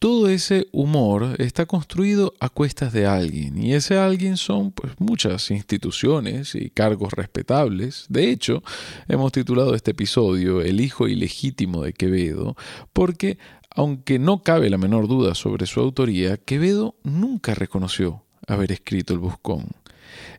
todo 0.00 0.30
ese 0.30 0.66
humor 0.72 1.36
está 1.38 1.66
construido 1.66 2.32
a 2.40 2.48
cuestas 2.48 2.94
de 2.94 3.06
alguien, 3.06 3.62
y 3.62 3.74
ese 3.74 3.98
alguien 3.98 4.38
son 4.38 4.72
pues 4.72 4.94
muchas 4.98 5.50
instituciones 5.50 6.54
y 6.54 6.70
cargos 6.70 7.12
respetables. 7.12 8.06
De 8.08 8.30
hecho, 8.30 8.62
hemos 9.08 9.30
titulado 9.30 9.74
este 9.74 9.90
episodio 9.90 10.62
El 10.62 10.80
hijo 10.80 11.06
ilegítimo 11.06 11.82
de 11.82 11.92
Quevedo, 11.92 12.56
porque 12.94 13.38
aunque 13.68 14.18
no 14.18 14.42
cabe 14.42 14.70
la 14.70 14.78
menor 14.78 15.06
duda 15.06 15.34
sobre 15.34 15.66
su 15.66 15.80
autoría, 15.80 16.38
Quevedo 16.38 16.96
nunca 17.04 17.54
reconoció 17.54 18.24
haber 18.48 18.72
escrito 18.72 19.12
el 19.12 19.18
Buscón. 19.18 19.79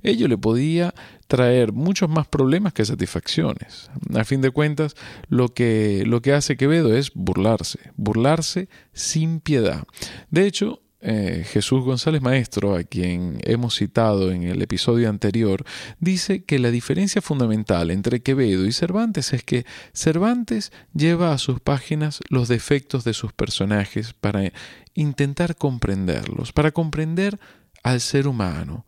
Ello 0.03 0.27
le 0.27 0.37
podía 0.37 0.93
traer 1.27 1.71
muchos 1.71 2.09
más 2.09 2.27
problemas 2.27 2.73
que 2.73 2.85
satisfacciones. 2.85 3.89
A 4.13 4.23
fin 4.23 4.41
de 4.41 4.51
cuentas, 4.51 4.95
lo 5.29 5.53
que, 5.53 6.03
lo 6.05 6.21
que 6.21 6.33
hace 6.33 6.57
Quevedo 6.57 6.95
es 6.95 7.11
burlarse, 7.13 7.79
burlarse 7.95 8.69
sin 8.93 9.39
piedad. 9.39 9.83
De 10.29 10.45
hecho, 10.45 10.81
eh, 11.03 11.45
Jesús 11.47 11.83
González 11.83 12.21
Maestro, 12.21 12.75
a 12.75 12.83
quien 12.83 13.39
hemos 13.43 13.75
citado 13.75 14.31
en 14.31 14.43
el 14.43 14.61
episodio 14.61 15.09
anterior, 15.09 15.65
dice 15.99 16.43
que 16.43 16.59
la 16.59 16.69
diferencia 16.69 17.23
fundamental 17.23 17.89
entre 17.89 18.21
Quevedo 18.21 18.67
y 18.67 18.71
Cervantes 18.71 19.33
es 19.33 19.43
que 19.43 19.65
Cervantes 19.93 20.71
lleva 20.93 21.33
a 21.33 21.39
sus 21.39 21.59
páginas 21.59 22.19
los 22.29 22.47
defectos 22.47 23.03
de 23.03 23.13
sus 23.13 23.33
personajes 23.33 24.13
para 24.13 24.51
intentar 24.93 25.55
comprenderlos, 25.55 26.51
para 26.51 26.71
comprender 26.71 27.39
al 27.81 27.99
ser 27.99 28.27
humano, 28.27 28.85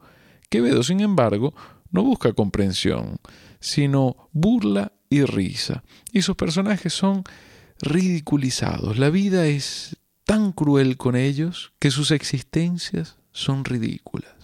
Quevedo, 0.54 0.84
sin 0.84 1.00
embargo, 1.00 1.56
no 1.90 2.04
busca 2.04 2.32
comprensión, 2.34 3.18
sino 3.60 4.30
burla 4.34 4.92
y 5.10 5.24
risa, 5.24 5.84
y 6.12 6.22
sus 6.22 6.36
personajes 6.36 6.94
son 6.94 7.24
ridiculizados. 7.82 9.00
La 9.00 9.10
vida 9.10 9.48
es 9.48 9.98
tan 10.26 10.52
cruel 10.52 10.96
con 10.96 11.16
ellos 11.16 11.74
que 11.80 11.90
sus 11.90 12.12
existencias 12.12 13.18
son 13.32 13.66
ridículas. 13.66 14.36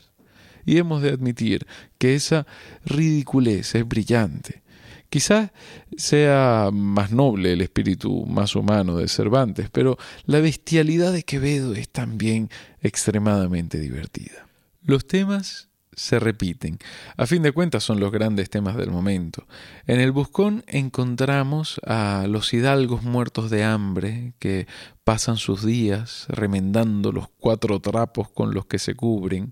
Y 0.66 0.80
hemos 0.80 1.04
de 1.04 1.12
admitir 1.12 1.68
que 2.00 2.16
esa 2.16 2.48
ridiculez 2.86 3.76
es 3.76 3.88
brillante, 3.88 4.64
Quizás 5.12 5.52
sea 5.96 6.70
más 6.72 7.12
noble 7.12 7.54
el 7.54 7.62
espíritu 7.62 8.26
más 8.26 8.56
humano 8.56 8.98
de 8.98 9.08
Cervantes, 9.08 9.70
pero 9.72 9.98
la 10.26 10.40
bestialidad 10.40 11.12
de 11.12 11.24
Quevedo 11.24 11.74
es 11.74 11.90
también 11.90 12.50
extremadamente 12.82 13.80
divertida. 13.80 14.48
Los 14.84 15.08
temas 15.08 15.69
se 16.00 16.18
repiten. 16.18 16.80
A 17.18 17.26
fin 17.26 17.42
de 17.44 17.52
cuentas 17.52 17.84
son 17.84 18.00
los 18.00 18.12
grandes 18.12 18.50
temas 18.50 18.78
del 18.78 18.90
momento. 18.90 19.46
En 19.86 20.00
el 20.00 20.14
Buscón 20.14 20.64
encontramos 20.68 21.82
a 21.86 22.26
los 22.30 22.54
hidalgos 22.54 23.04
muertos 23.04 23.50
de 23.50 23.66
hambre 23.66 24.34
que 24.40 24.66
pasan 25.04 25.36
sus 25.36 25.66
días 25.66 26.26
remendando 26.30 27.12
los 27.12 27.28
cuatro 27.38 27.82
trapos 27.82 28.30
con 28.30 28.54
los 28.54 28.66
que 28.66 28.80
se 28.80 28.96
cubren, 28.96 29.52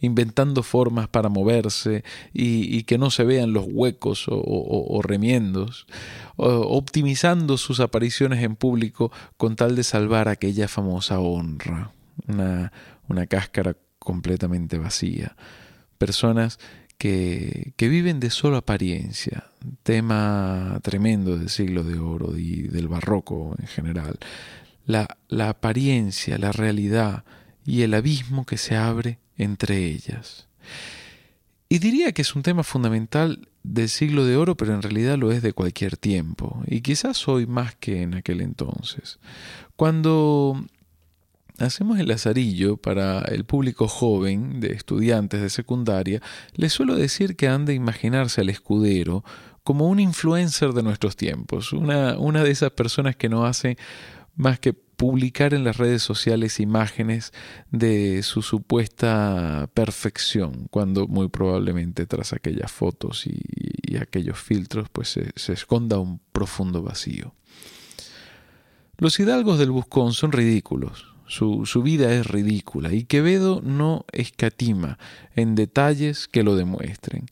inventando 0.00 0.62
formas 0.62 1.08
para 1.08 1.28
moverse 1.28 2.04
y, 2.32 2.84
que 2.84 2.96
no 2.96 3.10
se 3.10 3.24
vean 3.24 3.52
los 3.52 3.66
huecos 3.68 4.26
o, 4.28 5.00
remiendos, 5.02 5.86
optimizando 6.36 7.58
sus 7.58 7.80
apariciones 7.80 8.44
en 8.44 8.54
público 8.54 9.10
con 9.36 9.56
tal 9.56 9.74
de 9.74 9.82
salvar 9.82 10.28
aquella 10.28 10.68
famosa 10.68 11.18
honra, 11.18 11.90
una, 12.28 12.72
una 13.08 13.26
cáscara 13.26 13.76
completamente 13.98 14.78
vacía 14.78 15.34
personas 15.98 16.58
que, 16.96 17.72
que, 17.76 17.88
viven 17.88 18.20
de 18.20 18.30
solo 18.30 18.56
apariencia, 18.56 19.44
tema 19.82 20.80
tremendo 20.82 21.36
del 21.36 21.48
siglo 21.48 21.84
de 21.84 21.98
oro 21.98 22.36
y 22.36 22.62
del 22.62 22.88
barroco 22.88 23.54
en 23.58 23.66
general, 23.66 24.18
la, 24.86 25.18
la 25.28 25.50
apariencia, 25.50 26.38
la 26.38 26.52
realidad 26.52 27.24
y 27.64 27.82
el 27.82 27.94
abismo 27.94 28.46
que 28.46 28.56
se 28.56 28.76
abre 28.76 29.18
entre 29.36 29.84
ellas. 29.84 30.48
Y 31.68 31.78
diría 31.78 32.12
que 32.12 32.22
es 32.22 32.34
un 32.34 32.42
tema 32.42 32.62
fundamental 32.62 33.48
del 33.62 33.88
siglo 33.90 34.24
de 34.24 34.36
oro, 34.36 34.56
pero 34.56 34.74
en 34.74 34.82
realidad 34.82 35.18
lo 35.18 35.30
es 35.30 35.42
de 35.42 35.52
cualquier 35.52 35.96
tiempo, 35.96 36.62
y 36.66 36.80
quizás 36.80 37.28
hoy 37.28 37.46
más 37.46 37.74
que 37.74 38.02
en 38.02 38.14
aquel 38.14 38.40
entonces. 38.40 39.18
Cuando 39.76 40.64
hacemos 41.58 41.98
el 41.98 42.08
lazarillo 42.08 42.76
para 42.76 43.20
el 43.22 43.44
público 43.44 43.88
joven 43.88 44.60
de 44.60 44.72
estudiantes 44.72 45.40
de 45.40 45.50
secundaria, 45.50 46.22
les 46.54 46.72
suelo 46.72 46.94
decir 46.94 47.36
que 47.36 47.48
han 47.48 47.64
de 47.64 47.74
imaginarse 47.74 48.40
al 48.40 48.48
escudero 48.48 49.24
como 49.64 49.88
un 49.88 50.00
influencer 50.00 50.72
de 50.72 50.82
nuestros 50.82 51.16
tiempos, 51.16 51.72
una, 51.72 52.18
una 52.18 52.42
de 52.42 52.50
esas 52.50 52.70
personas 52.70 53.16
que 53.16 53.28
no 53.28 53.44
hace 53.44 53.76
más 54.34 54.58
que 54.58 54.72
publicar 54.72 55.54
en 55.54 55.62
las 55.62 55.76
redes 55.76 56.02
sociales 56.02 56.58
imágenes 56.58 57.32
de 57.70 58.22
su 58.22 58.42
supuesta 58.42 59.68
perfección, 59.74 60.66
cuando 60.70 61.06
muy 61.06 61.28
probablemente 61.28 62.06
tras 62.06 62.32
aquellas 62.32 62.72
fotos 62.72 63.26
y, 63.26 63.96
aquellos 64.00 64.38
filtros 64.38 64.88
pues 64.90 65.08
se, 65.08 65.32
se 65.34 65.52
esconda 65.52 65.98
un 65.98 66.20
profundo 66.32 66.82
vacío. 66.82 67.34
Los 68.96 69.18
hidalgos 69.18 69.58
del 69.58 69.72
Buscón 69.72 70.12
son 70.12 70.30
ridículos, 70.30 71.06
su, 71.28 71.82
vida 71.82 72.12
es 72.12 72.26
ridícula 72.26 72.92
y 72.92 73.04
Quevedo 73.04 73.60
no 73.62 74.06
escatima 74.12 74.98
en 75.36 75.54
detalles 75.54 76.26
que 76.26 76.42
lo 76.42 76.56
demuestren. 76.56 77.26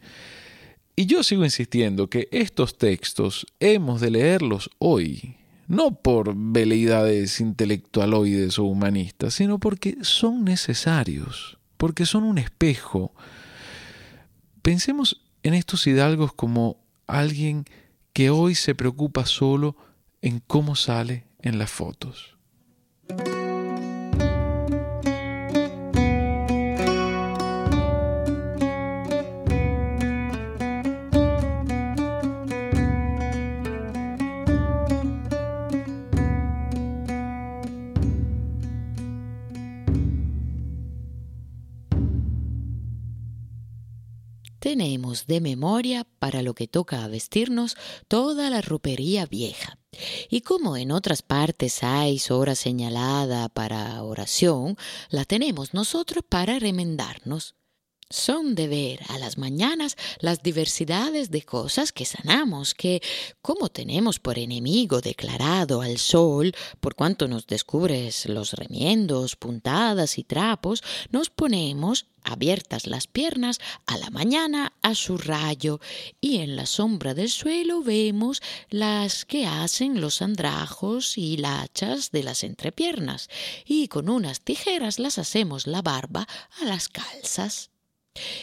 Y 0.94 1.06
yo 1.06 1.22
sigo 1.22 1.44
insistiendo 1.44 2.08
que 2.08 2.28
estos 2.30 2.78
textos 2.78 3.46
hemos 3.58 4.00
de 4.00 4.10
leerlos 4.10 4.70
hoy, 4.78 5.36
no 5.66 5.94
por 5.94 6.34
veleidades 6.36 7.40
intelectualoides 7.40 8.58
o 8.58 8.64
humanistas, 8.64 9.34
sino 9.34 9.58
porque 9.58 9.96
son 10.02 10.44
necesarios, 10.44 11.58
porque 11.76 12.06
son 12.06 12.24
un 12.24 12.38
espejo. 12.38 13.14
Pensemos 14.62 15.22
en 15.42 15.54
estos 15.54 15.86
hidalgos 15.86 16.32
como 16.32 16.78
alguien 17.06 17.64
que 18.12 18.30
hoy 18.30 18.54
se 18.54 18.74
preocupa 18.74 19.26
solo 19.26 19.76
en 20.22 20.40
cómo 20.46 20.76
sale 20.76 21.24
en 21.40 21.58
las 21.58 21.70
fotos. 21.70 22.36
Tenemos 44.76 45.26
de 45.26 45.40
memoria 45.40 46.06
para 46.18 46.42
lo 46.42 46.52
que 46.54 46.68
toca 46.68 47.02
a 47.02 47.08
vestirnos 47.08 47.78
toda 48.08 48.50
la 48.50 48.60
ropería 48.60 49.24
vieja. 49.24 49.78
Y 50.28 50.42
como 50.42 50.76
en 50.76 50.92
otras 50.92 51.22
partes 51.22 51.82
hay 51.82 52.20
hora 52.28 52.54
señalada 52.54 53.48
para 53.48 54.02
oración, 54.02 54.76
la 55.08 55.24
tenemos 55.24 55.72
nosotros 55.72 56.22
para 56.28 56.58
remendarnos 56.58 57.54
son 58.08 58.54
de 58.54 58.68
ver 58.68 59.00
a 59.08 59.18
las 59.18 59.36
mañanas 59.36 59.96
las 60.20 60.42
diversidades 60.42 61.30
de 61.30 61.42
cosas 61.42 61.92
que 61.92 62.04
sanamos, 62.04 62.74
que, 62.74 63.02
como 63.42 63.68
tenemos 63.68 64.20
por 64.20 64.38
enemigo 64.38 65.00
declarado 65.00 65.82
al 65.82 65.98
sol, 65.98 66.54
por 66.80 66.94
cuanto 66.94 67.26
nos 67.26 67.46
descubres 67.46 68.26
los 68.26 68.52
remiendos, 68.52 69.36
puntadas 69.36 70.18
y 70.18 70.24
trapos, 70.24 70.82
nos 71.10 71.30
ponemos 71.30 72.06
abiertas 72.22 72.86
las 72.86 73.06
piernas 73.06 73.58
a 73.86 73.96
la 73.98 74.10
mañana 74.10 74.72
a 74.82 74.94
su 74.94 75.16
rayo, 75.16 75.80
y 76.20 76.38
en 76.38 76.56
la 76.56 76.66
sombra 76.66 77.14
del 77.14 77.30
suelo 77.30 77.82
vemos 77.82 78.42
las 78.68 79.24
que 79.24 79.46
hacen 79.46 80.00
los 80.00 80.22
andrajos 80.22 81.18
y 81.18 81.36
lachas 81.36 82.10
de 82.10 82.22
las 82.22 82.44
entrepiernas, 82.44 83.28
y 83.64 83.88
con 83.88 84.08
unas 84.08 84.40
tijeras 84.40 84.98
las 84.98 85.18
hacemos 85.18 85.66
la 85.66 85.82
barba 85.82 86.26
a 86.60 86.64
las 86.64 86.88
calzas. 86.88 87.70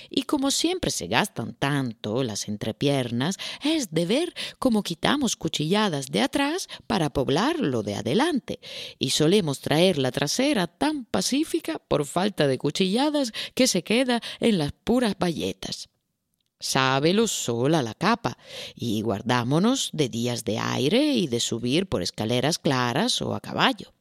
Y 0.09 0.23
como 0.23 0.51
siempre 0.51 0.91
se 0.91 1.07
gastan 1.07 1.53
tanto 1.53 2.23
las 2.23 2.47
entrepiernas, 2.47 3.37
es 3.63 3.91
de 3.91 4.05
ver 4.05 4.33
cómo 4.59 4.83
quitamos 4.83 5.35
cuchilladas 5.35 6.07
de 6.07 6.21
atrás 6.21 6.67
para 6.87 7.11
poblar 7.11 7.59
lo 7.59 7.83
de 7.83 7.95
adelante, 7.95 8.59
y 8.99 9.11
solemos 9.11 9.59
traer 9.59 9.97
la 9.97 10.11
trasera 10.11 10.67
tan 10.67 11.05
pacífica 11.05 11.79
por 11.79 12.05
falta 12.05 12.47
de 12.47 12.57
cuchilladas 12.57 13.31
que 13.53 13.67
se 13.67 13.83
queda 13.83 14.21
en 14.39 14.57
las 14.57 14.71
puras 14.71 15.15
bayetas. 15.17 15.89
Sábelo 16.59 17.27
sola 17.27 17.81
la 17.81 17.93
capa, 17.93 18.37
y 18.73 19.01
guardámonos 19.01 19.89
de 19.91 20.07
días 20.07 20.45
de 20.45 20.59
aire 20.59 21.13
y 21.13 21.27
de 21.27 21.41
subir 21.41 21.87
por 21.87 22.01
escaleras 22.01 22.57
claras 22.57 23.21
o 23.21 23.35
a 23.35 23.41
caballo. 23.41 23.93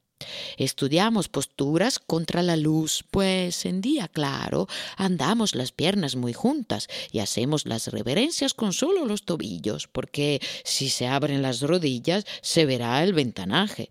Estudiamos 0.57 1.29
posturas 1.29 1.99
contra 1.99 2.43
la 2.43 2.57
luz, 2.57 3.05
pues 3.11 3.65
en 3.67 3.81
día 3.81 4.09
claro 4.09 4.69
andamos 4.97 5.55
las 5.55 5.73
piernas 5.73 6.17
muy 6.17 6.33
juntas 6.33 6.89
y 7.11 7.21
hacemos 7.21 7.67
las 7.67 7.89
reverencias 7.89 8.55
con 8.55 8.73
solo 8.73 9.05
los 9.05 9.25
tobillos, 9.25 9.89
porque 9.89 10.41
si 10.65 10.89
se 10.89 11.07
abren 11.07 11.43
las 11.43 11.61
rodillas 11.61 12.25
se 12.41 12.67
verá 12.67 13.03
el 13.03 13.13
ventanaje. 13.13 13.91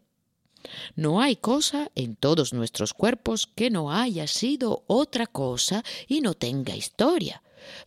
No 0.96 1.22
hay 1.22 1.36
cosa 1.36 1.92
en 1.96 2.16
todos 2.16 2.54
nuestros 2.54 2.94
cuerpos 2.94 3.48
que 3.48 3.70
no 3.70 3.92
haya 3.92 4.28
sido 4.28 4.84
otra 4.88 5.28
cosa 5.28 5.84
y 6.08 6.22
no 6.22 6.34
tenga 6.34 6.76
historia. 6.76 7.42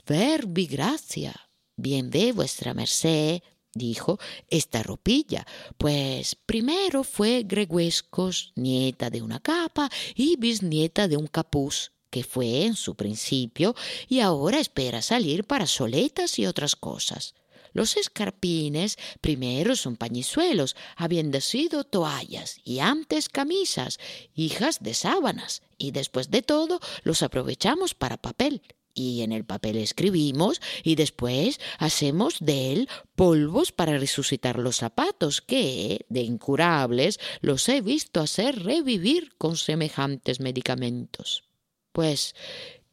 Verbi 0.07 0.67
gracia. 0.67 1.49
Bien 1.77 2.11
ve 2.11 2.33
vuestra 2.33 2.73
merced, 2.73 3.43
dijo, 3.75 4.19
esta 4.49 4.83
ropilla, 4.83 5.47
pues 5.79 6.35
primero 6.35 7.05
fue 7.05 7.45
Greguescos, 7.45 8.53
nieta 8.57 9.11
de 9.11 9.23
una 9.23 9.41
capa 9.41 9.91
y 10.15 10.37
bisnieta 10.37 11.09
de 11.09 11.17
un 11.17 11.27
capuz, 11.27 11.93
que 12.11 12.23
fue 12.23 12.65
en 12.65 12.77
su 12.77 12.95
principio 12.95 13.75
y 14.09 14.21
ahora 14.21 14.61
espera 14.61 15.03
salir 15.03 15.45
para 15.45 15.67
soletas 15.67 16.39
y 16.39 16.47
otras 16.47 16.77
cosas. 16.77 17.35
Los 17.73 17.97
escarpines 17.97 18.99
primero 19.21 19.75
son 19.75 19.97
pañizuelos, 19.97 20.77
habiendo 20.97 21.41
sido 21.41 21.83
toallas 21.83 22.59
y 22.63 22.79
antes 22.79 23.29
camisas, 23.29 23.99
hijas 24.33 24.81
de 24.81 24.95
sábanas, 24.95 25.63
y 25.77 25.91
después 25.91 26.31
de 26.31 26.43
todo 26.43 26.79
los 27.03 27.23
aprovechamos 27.25 27.95
para 27.95 28.17
papel 28.17 28.63
y 28.95 29.23
en 29.23 29.33
el 29.33 29.45
papel 29.45 29.77
escribimos 29.77 30.61
y 30.83 30.95
después 30.95 31.61
hacemos 31.79 32.37
de 32.41 32.73
él 32.73 32.89
polvos 33.17 33.73
para 33.73 33.99
resucitar 33.99 34.59
los 34.59 34.77
zapatos 34.77 35.41
que, 35.41 36.07
de 36.09 36.23
incurables, 36.23 37.19
los 37.41 37.69
he 37.69 37.81
visto 37.81 38.21
hacer 38.21 38.63
revivir 38.63 39.35
con 39.37 39.57
semejantes 39.57 40.41
medicamentos. 40.41 41.45
Pues, 41.93 42.35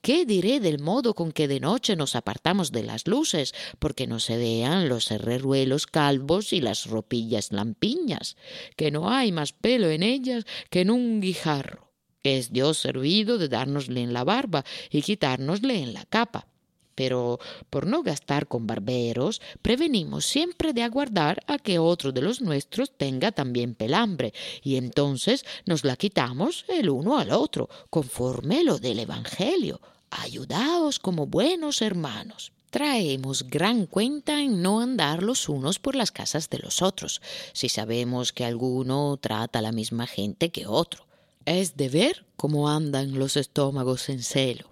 ¿qué 0.01 0.25
diré 0.25 0.59
del 0.59 0.79
modo 0.79 1.13
con 1.13 1.31
que 1.31 1.47
de 1.47 1.59
noche 1.59 1.95
nos 1.95 2.15
apartamos 2.15 2.71
de 2.71 2.83
las 2.83 3.07
luces, 3.07 3.53
porque 3.79 4.07
no 4.07 4.19
se 4.19 4.37
vean 4.37 4.89
los 4.89 5.11
herreruelos 5.11 5.87
calvos 5.87 6.53
y 6.53 6.61
las 6.61 6.85
ropillas 6.85 7.51
lampiñas, 7.51 8.35
que 8.75 8.91
no 8.91 9.09
hay 9.09 9.31
más 9.31 9.53
pelo 9.53 9.89
en 9.89 10.03
ellas 10.03 10.45
que 10.69 10.81
en 10.81 10.91
un 10.91 11.21
guijarro? 11.21 11.90
Es 12.23 12.51
Dios 12.51 12.77
servido 12.77 13.37
de 13.37 13.49
dárnosle 13.49 14.01
en 14.01 14.13
la 14.13 14.23
barba 14.23 14.63
y 14.89 15.01
quitárnosle 15.01 15.81
en 15.81 15.93
la 15.93 16.05
capa. 16.05 16.47
pero 16.95 17.39
por 17.69 17.87
no 17.87 18.03
gastar 18.03 18.47
con 18.47 18.67
barberos, 18.67 19.41
prevenimos 19.61 20.25
siempre 20.25 20.71
de 20.73 20.83
aguardar 20.83 21.43
a 21.47 21.57
que 21.57 21.79
otro 21.79 22.11
de 22.11 22.21
los 22.21 22.41
nuestros 22.41 22.95
tenga 22.95 23.31
también 23.31 23.73
pelambre, 23.73 24.33
y 24.61 24.75
entonces 24.75 25.45
nos 25.65 25.83
la 25.83 25.95
quitamos 25.95 26.65
el 26.67 26.89
uno 26.89 27.17
al 27.17 27.31
otro, 27.31 27.69
conforme 27.89 28.63
lo 28.63 28.77
del 28.77 28.99
Evangelio. 28.99 29.81
Ayudaos 30.11 30.99
como 30.99 31.25
buenos 31.25 31.81
hermanos. 31.81 32.51
Traemos 32.69 33.49
gran 33.49 33.85
cuenta 33.85 34.41
en 34.41 34.61
no 34.61 34.79
andar 34.79 35.23
los 35.23 35.49
unos 35.49 35.79
por 35.79 35.95
las 35.95 36.11
casas 36.11 36.49
de 36.49 36.59
los 36.59 36.81
otros, 36.81 37.21
si 37.53 37.67
sabemos 37.67 38.31
que 38.31 38.45
alguno 38.45 39.17
trata 39.17 39.59
a 39.59 39.61
la 39.61 39.71
misma 39.71 40.07
gente 40.07 40.51
que 40.51 40.67
otro. 40.67 41.10
Es 41.45 41.75
de 41.75 41.89
ver 41.89 42.25
cómo 42.35 42.69
andan 42.69 43.17
los 43.17 43.37
estómagos 43.37 44.09
en 44.09 44.21
celo. 44.21 44.69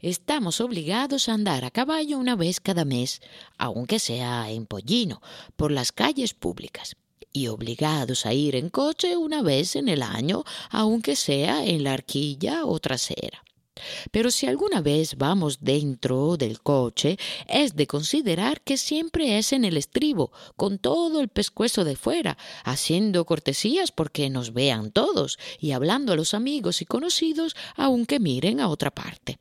Estamos 0.00 0.60
obligados 0.60 1.28
a 1.28 1.34
andar 1.34 1.64
a 1.64 1.70
caballo 1.70 2.18
una 2.18 2.36
vez 2.36 2.60
cada 2.60 2.84
mes, 2.84 3.20
aunque 3.58 3.98
sea 3.98 4.50
en 4.50 4.66
pollino, 4.66 5.20
por 5.56 5.72
las 5.72 5.92
calles 5.92 6.34
públicas, 6.34 6.96
y 7.32 7.48
obligados 7.48 8.26
a 8.26 8.32
ir 8.32 8.56
en 8.56 8.70
coche 8.70 9.16
una 9.16 9.42
vez 9.42 9.76
en 9.76 9.88
el 9.88 10.02
año, 10.02 10.44
aunque 10.70 11.16
sea 11.16 11.64
en 11.64 11.84
la 11.84 11.92
arquilla 11.92 12.64
o 12.64 12.78
trasera. 12.78 13.42
Pero 14.10 14.30
si 14.30 14.46
alguna 14.46 14.80
vez 14.80 15.16
vamos 15.16 15.58
dentro 15.60 16.36
del 16.36 16.60
coche, 16.60 17.18
es 17.46 17.76
de 17.76 17.86
considerar 17.86 18.60
que 18.62 18.76
siempre 18.76 19.38
es 19.38 19.52
en 19.52 19.64
el 19.64 19.76
estribo, 19.76 20.32
con 20.56 20.78
todo 20.78 21.20
el 21.20 21.28
pescuezo 21.28 21.84
de 21.84 21.96
fuera, 21.96 22.38
haciendo 22.64 23.24
cortesías 23.24 23.92
porque 23.92 24.30
nos 24.30 24.52
vean 24.52 24.90
todos 24.90 25.38
y 25.58 25.72
hablando 25.72 26.12
a 26.12 26.16
los 26.16 26.34
amigos 26.34 26.82
y 26.82 26.86
conocidos 26.86 27.54
aunque 27.76 28.20
miren 28.20 28.60
a 28.60 28.68
otra 28.68 28.90
parte. 28.90 29.38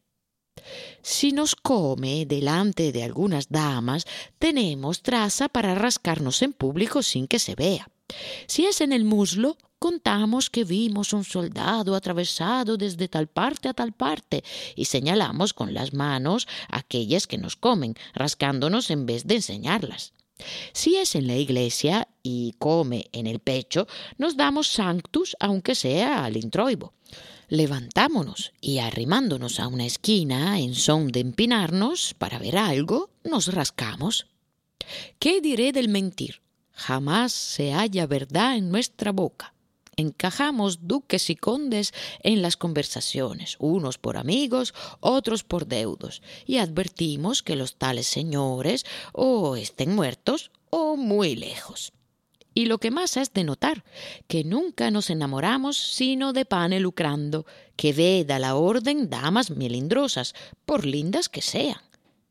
Si 1.01 1.31
nos 1.31 1.55
come 1.55 2.25
delante 2.25 2.91
de 2.91 3.03
algunas 3.03 3.49
damas, 3.49 4.05
tenemos 4.39 5.01
traza 5.01 5.47
para 5.47 5.75
rascarnos 5.75 6.41
en 6.41 6.53
público 6.53 7.03
sin 7.03 7.27
que 7.27 7.39
se 7.39 7.55
vea. 7.55 7.89
Si 8.47 8.65
es 8.65 8.81
en 8.81 8.91
el 8.91 9.03
muslo, 9.03 9.57
contamos 9.79 10.49
que 10.49 10.63
vimos 10.63 11.13
un 11.13 11.23
soldado 11.23 11.95
atravesado 11.95 12.77
desde 12.77 13.07
tal 13.07 13.27
parte 13.27 13.69
a 13.69 13.73
tal 13.73 13.93
parte 13.93 14.43
y 14.75 14.85
señalamos 14.85 15.53
con 15.53 15.73
las 15.73 15.93
manos 15.93 16.47
aquellas 16.69 17.27
que 17.27 17.37
nos 17.37 17.55
comen, 17.55 17.95
rascándonos 18.13 18.89
en 18.91 19.05
vez 19.05 19.25
de 19.25 19.35
enseñarlas. 19.35 20.13
Si 20.71 20.95
es 20.95 21.15
en 21.15 21.27
la 21.27 21.35
iglesia 21.35 22.07
y 22.21 22.53
come 22.59 23.09
en 23.11 23.25
el 23.25 23.39
pecho, 23.39 23.87
nos 24.17 24.37
damos 24.37 24.67
sanctus 24.67 25.35
aunque 25.39 25.73
sea 25.73 26.25
al 26.25 26.37
introibo 26.37 26.93
levantámonos 27.49 28.53
y 28.59 28.79
arrimándonos 28.79 29.59
a 29.59 29.67
una 29.67 29.85
esquina 29.85 30.59
en 30.59 30.75
son 30.75 31.07
de 31.07 31.21
empinarnos 31.21 32.13
para 32.13 32.39
ver 32.39 32.57
algo, 32.57 33.09
nos 33.23 33.53
rascamos. 33.53 34.27
¿Qué 35.19 35.41
diré 35.41 35.71
del 35.71 35.89
mentir? 35.89 36.41
Jamás 36.71 37.31
se 37.31 37.71
halla 37.71 38.05
verdad 38.05 38.57
en 38.57 38.69
nuestra 38.69 39.11
boca. 39.11 39.53
Encajamos 39.99 40.87
duques 40.87 41.31
y 41.31 41.35
condes 41.35 41.91
en 42.21 42.43
las 42.43 42.55
conversaciones, 42.55 43.55
unos 43.57 43.97
por 43.97 44.17
amigos, 44.17 44.75
otros 44.99 45.43
por 45.43 45.65
deudos, 45.65 46.21
y 46.45 46.57
advertimos 46.57 47.41
que 47.41 47.55
los 47.55 47.77
tales 47.77 48.05
señores 48.05 48.85
o 49.11 49.55
estén 49.55 49.95
muertos 49.95 50.51
o 50.69 50.97
muy 50.97 51.35
lejos. 51.35 51.93
Y 52.53 52.65
lo 52.65 52.77
que 52.77 52.91
más 52.91 53.17
es 53.17 53.33
de 53.33 53.43
notar, 53.43 53.85
que 54.27 54.43
nunca 54.43 54.91
nos 54.91 55.09
enamoramos 55.09 55.77
sino 55.77 56.31
de 56.31 56.45
pane 56.45 56.79
lucrando, 56.79 57.47
que 57.75 57.91
veda 57.91 58.37
la 58.37 58.55
orden 58.55 59.09
damas 59.09 59.49
melindrosas, 59.49 60.35
por 60.65 60.85
lindas 60.85 61.27
que 61.27 61.41
sean. 61.41 61.81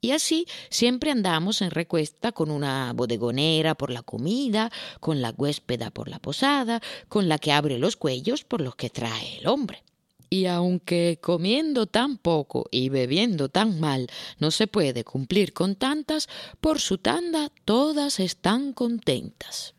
Y 0.00 0.12
así 0.12 0.46
siempre 0.70 1.10
andamos 1.10 1.62
en 1.62 1.70
recuesta 1.70 2.32
con 2.32 2.50
una 2.50 2.92
bodegonera 2.92 3.74
por 3.74 3.90
la 3.90 4.02
comida, 4.02 4.70
con 5.00 5.22
la 5.22 5.34
huéspeda 5.36 5.90
por 5.90 6.08
la 6.08 6.18
posada, 6.18 6.80
con 7.08 7.28
la 7.28 7.38
que 7.38 7.52
abre 7.52 7.78
los 7.78 7.96
cuellos 7.96 8.44
por 8.44 8.60
los 8.60 8.76
que 8.76 8.90
trae 8.90 9.38
el 9.38 9.48
hombre. 9.48 9.82
Y 10.28 10.46
aunque 10.46 11.18
comiendo 11.20 11.86
tan 11.86 12.18
poco 12.18 12.66
y 12.70 12.88
bebiendo 12.88 13.48
tan 13.48 13.80
mal 13.80 14.08
no 14.38 14.50
se 14.50 14.66
puede 14.66 15.04
cumplir 15.04 15.52
con 15.52 15.76
tantas, 15.76 16.28
por 16.60 16.80
su 16.80 16.98
tanda 16.98 17.50
todas 17.64 18.20
están 18.20 18.72
contentas. 18.72 19.74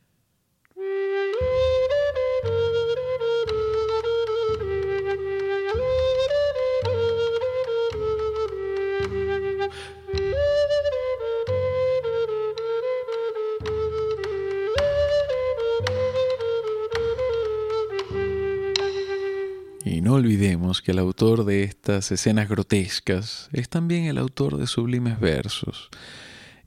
No 20.08 20.14
olvidemos 20.14 20.82
que 20.82 20.92
el 20.92 21.00
autor 21.00 21.44
de 21.44 21.64
estas 21.64 22.14
escenas 22.14 22.48
grotescas 22.48 23.50
es 23.52 23.68
también 23.68 24.06
el 24.06 24.18
autor 24.18 24.56
de 24.56 24.66
sublimes 24.66 25.20
versos. 25.20 25.90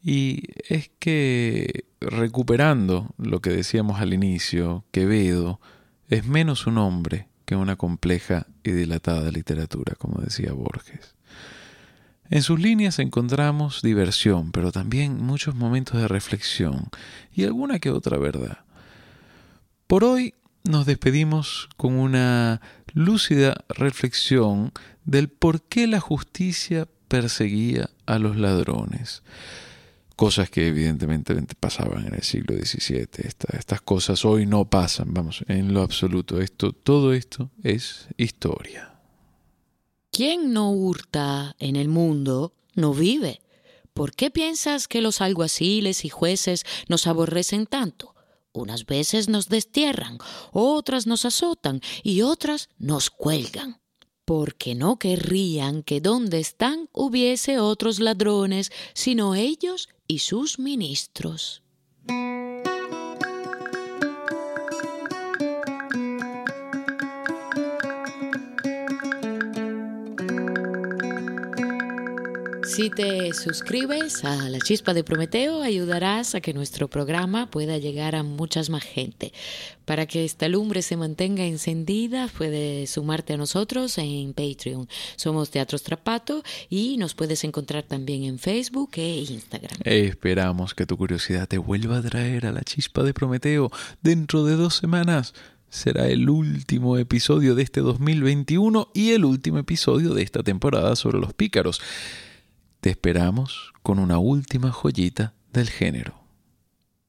Y 0.03 0.43
es 0.69 0.91
que, 0.99 1.87
recuperando 2.03 3.15
lo 3.17 3.41
que 3.41 3.49
decíamos 3.49 3.99
al 3.99 4.13
inicio, 4.13 4.85
Quevedo 4.91 5.59
es 6.09 6.27
menos 6.27 6.67
un 6.67 6.77
hombre 6.77 7.29
que 7.47 7.57
una 7.57 7.77
compleja 7.77 8.47
y 8.63 8.73
dilatada 8.73 9.31
literatura, 9.31 9.95
como 9.95 10.21
decía 10.21 10.53
Borges. 10.53 11.15
En 12.29 12.43
sus 12.43 12.61
líneas 12.61 12.99
encontramos 12.99 13.81
diversión, 13.81 14.53
pero 14.53 14.71
también 14.71 15.19
muchos 15.19 15.55
momentos 15.55 15.99
de 15.99 16.09
reflexión 16.09 16.91
y 17.33 17.45
alguna 17.45 17.79
que 17.79 17.91
otra 17.91 18.19
verdad. 18.19 18.59
Por 19.87 20.05
hoy 20.05 20.35
nos 20.65 20.87
despedimos 20.87 21.69
con 21.77 21.95
una 21.95 22.61
lúcida 22.93 23.65
reflexión 23.69 24.73
del 25.05 25.29
por 25.29 25.63
qué 25.63 25.87
la 25.87 26.01
justicia 26.01 26.89
perseguía 27.09 27.91
a 28.07 28.19
los 28.19 28.37
ladrones 28.37 29.23
cosas 30.21 30.51
que 30.51 30.67
evidentemente 30.67 31.35
pasaban 31.59 32.07
en 32.07 32.15
el 32.15 32.23
siglo 32.23 32.55
XVII. 32.55 33.09
estas 33.55 33.81
cosas 33.81 34.27
hoy 34.27 34.45
no 34.45 34.67
pasan, 34.67 35.15
vamos, 35.15 35.43
en 35.49 35.73
lo 35.73 35.81
absoluto. 35.81 36.43
Esto, 36.43 36.73
todo 36.73 37.15
esto 37.15 37.51
es 37.63 38.07
historia. 38.19 39.01
¿Quién 40.13 40.53
no 40.53 40.73
hurta 40.73 41.57
en 41.59 41.75
el 41.75 41.89
mundo 41.89 42.53
no 42.75 42.93
vive? 42.93 43.41
¿Por 43.95 44.13
qué 44.13 44.31
piensas 44.31 44.89
que 44.89 45.01
los 45.01 45.23
alguaciles 45.23 46.05
y 46.05 46.11
jueces 46.11 46.67
nos 46.87 47.07
aborrecen 47.07 47.65
tanto? 47.65 48.15
Unas 48.53 48.87
veces 48.87 49.29
nos 49.29 49.49
destierran, 49.49 50.19
otras 50.53 51.07
nos 51.07 51.25
azotan 51.25 51.81
y 52.03 52.23
otras 52.23 52.69
nos 52.79 53.11
cuelgan 53.11 53.81
porque 54.31 54.77
no 54.77 54.97
querrían 54.97 55.83
que 55.83 56.01
donde 56.01 56.39
están 56.39 56.89
hubiese 56.93 57.59
otros 57.59 57.99
ladrones, 57.99 58.71
sino 58.95 59.35
ellos 59.35 59.89
y 60.07 60.21
sus 60.21 60.61
ministros. 60.61 61.65
Si 72.71 72.89
te 72.89 73.35
suscribes 73.35 74.25
a 74.25 74.49
La 74.49 74.61
Chispa 74.61 74.95
de 74.95 75.03
Prometeo, 75.03 75.61
ayudarás 75.61 76.37
a 76.37 76.41
que 76.41 76.55
nuestro 76.55 76.87
programa 76.87 77.51
pueda 77.51 77.79
llegar 77.79 78.15
a 78.15 78.23
muchas 78.23 78.71
más 78.71 78.85
gente. 78.85 79.33
Para 79.85 80.07
que 80.07 80.25
esta 80.25 80.49
lumbre 80.49 80.83
se 80.83 80.97
mantenga 80.97 81.45
encendida, 81.45 82.29
puedes 82.29 82.91
sumarte 82.91 83.33
a 83.33 83.39
nosotros 83.39 83.99
en 83.99 84.35
Patreon. 84.35 84.89
Somos 85.17 85.51
Teatro 85.51 85.81
Trapato 85.81 86.45
y 86.69 86.97
nos 86.97 87.15
puedes 87.15 87.43
encontrar 87.43 87.83
también 87.83 88.23
en 88.23 88.39
Facebook 88.39 88.91
e 88.95 89.27
Instagram. 89.29 89.77
Esperamos 89.83 90.73
que 90.73 90.87
tu 90.87 90.97
curiosidad 90.97 91.49
te 91.49 91.59
vuelva 91.59 91.99
a 91.99 92.03
traer 92.03 92.47
a 92.47 92.53
La 92.53 92.63
Chispa 92.63 93.03
de 93.03 93.13
Prometeo 93.13 93.73
dentro 94.01 94.45
de 94.45 94.55
dos 94.55 94.77
semanas 94.77 95.35
será 95.71 96.07
el 96.09 96.31
último 96.31 96.99
episodio 96.99 97.57
de 97.57 97.63
este 97.65 97.81
2021 97.81 98.91
y 98.95 99.11
el 99.11 99.25
último 99.25 99.59
episodio 99.59 100.15
de 100.15 100.23
esta 100.23 100.45
temporada 100.45 100.95
sobre 100.95 101.19
los 101.19 101.33
pícaros. 101.33 101.81
Te 102.81 102.89
esperamos 102.89 103.75
con 103.83 103.99
una 103.99 104.19
última 104.19 104.73
joyita 104.73 105.35
del 105.53 105.69
género. 105.69 106.15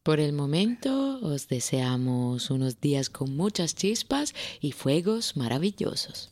Por 0.03 0.19
el 0.19 0.33
momento 0.33 1.19
os 1.21 1.47
deseamos 1.47 2.49
unos 2.49 2.81
días 2.81 3.09
con 3.09 3.37
muchas 3.37 3.73
chispas 3.73 4.35
y 4.59 4.73
fuegos 4.73 5.37
maravillosos. 5.37 6.29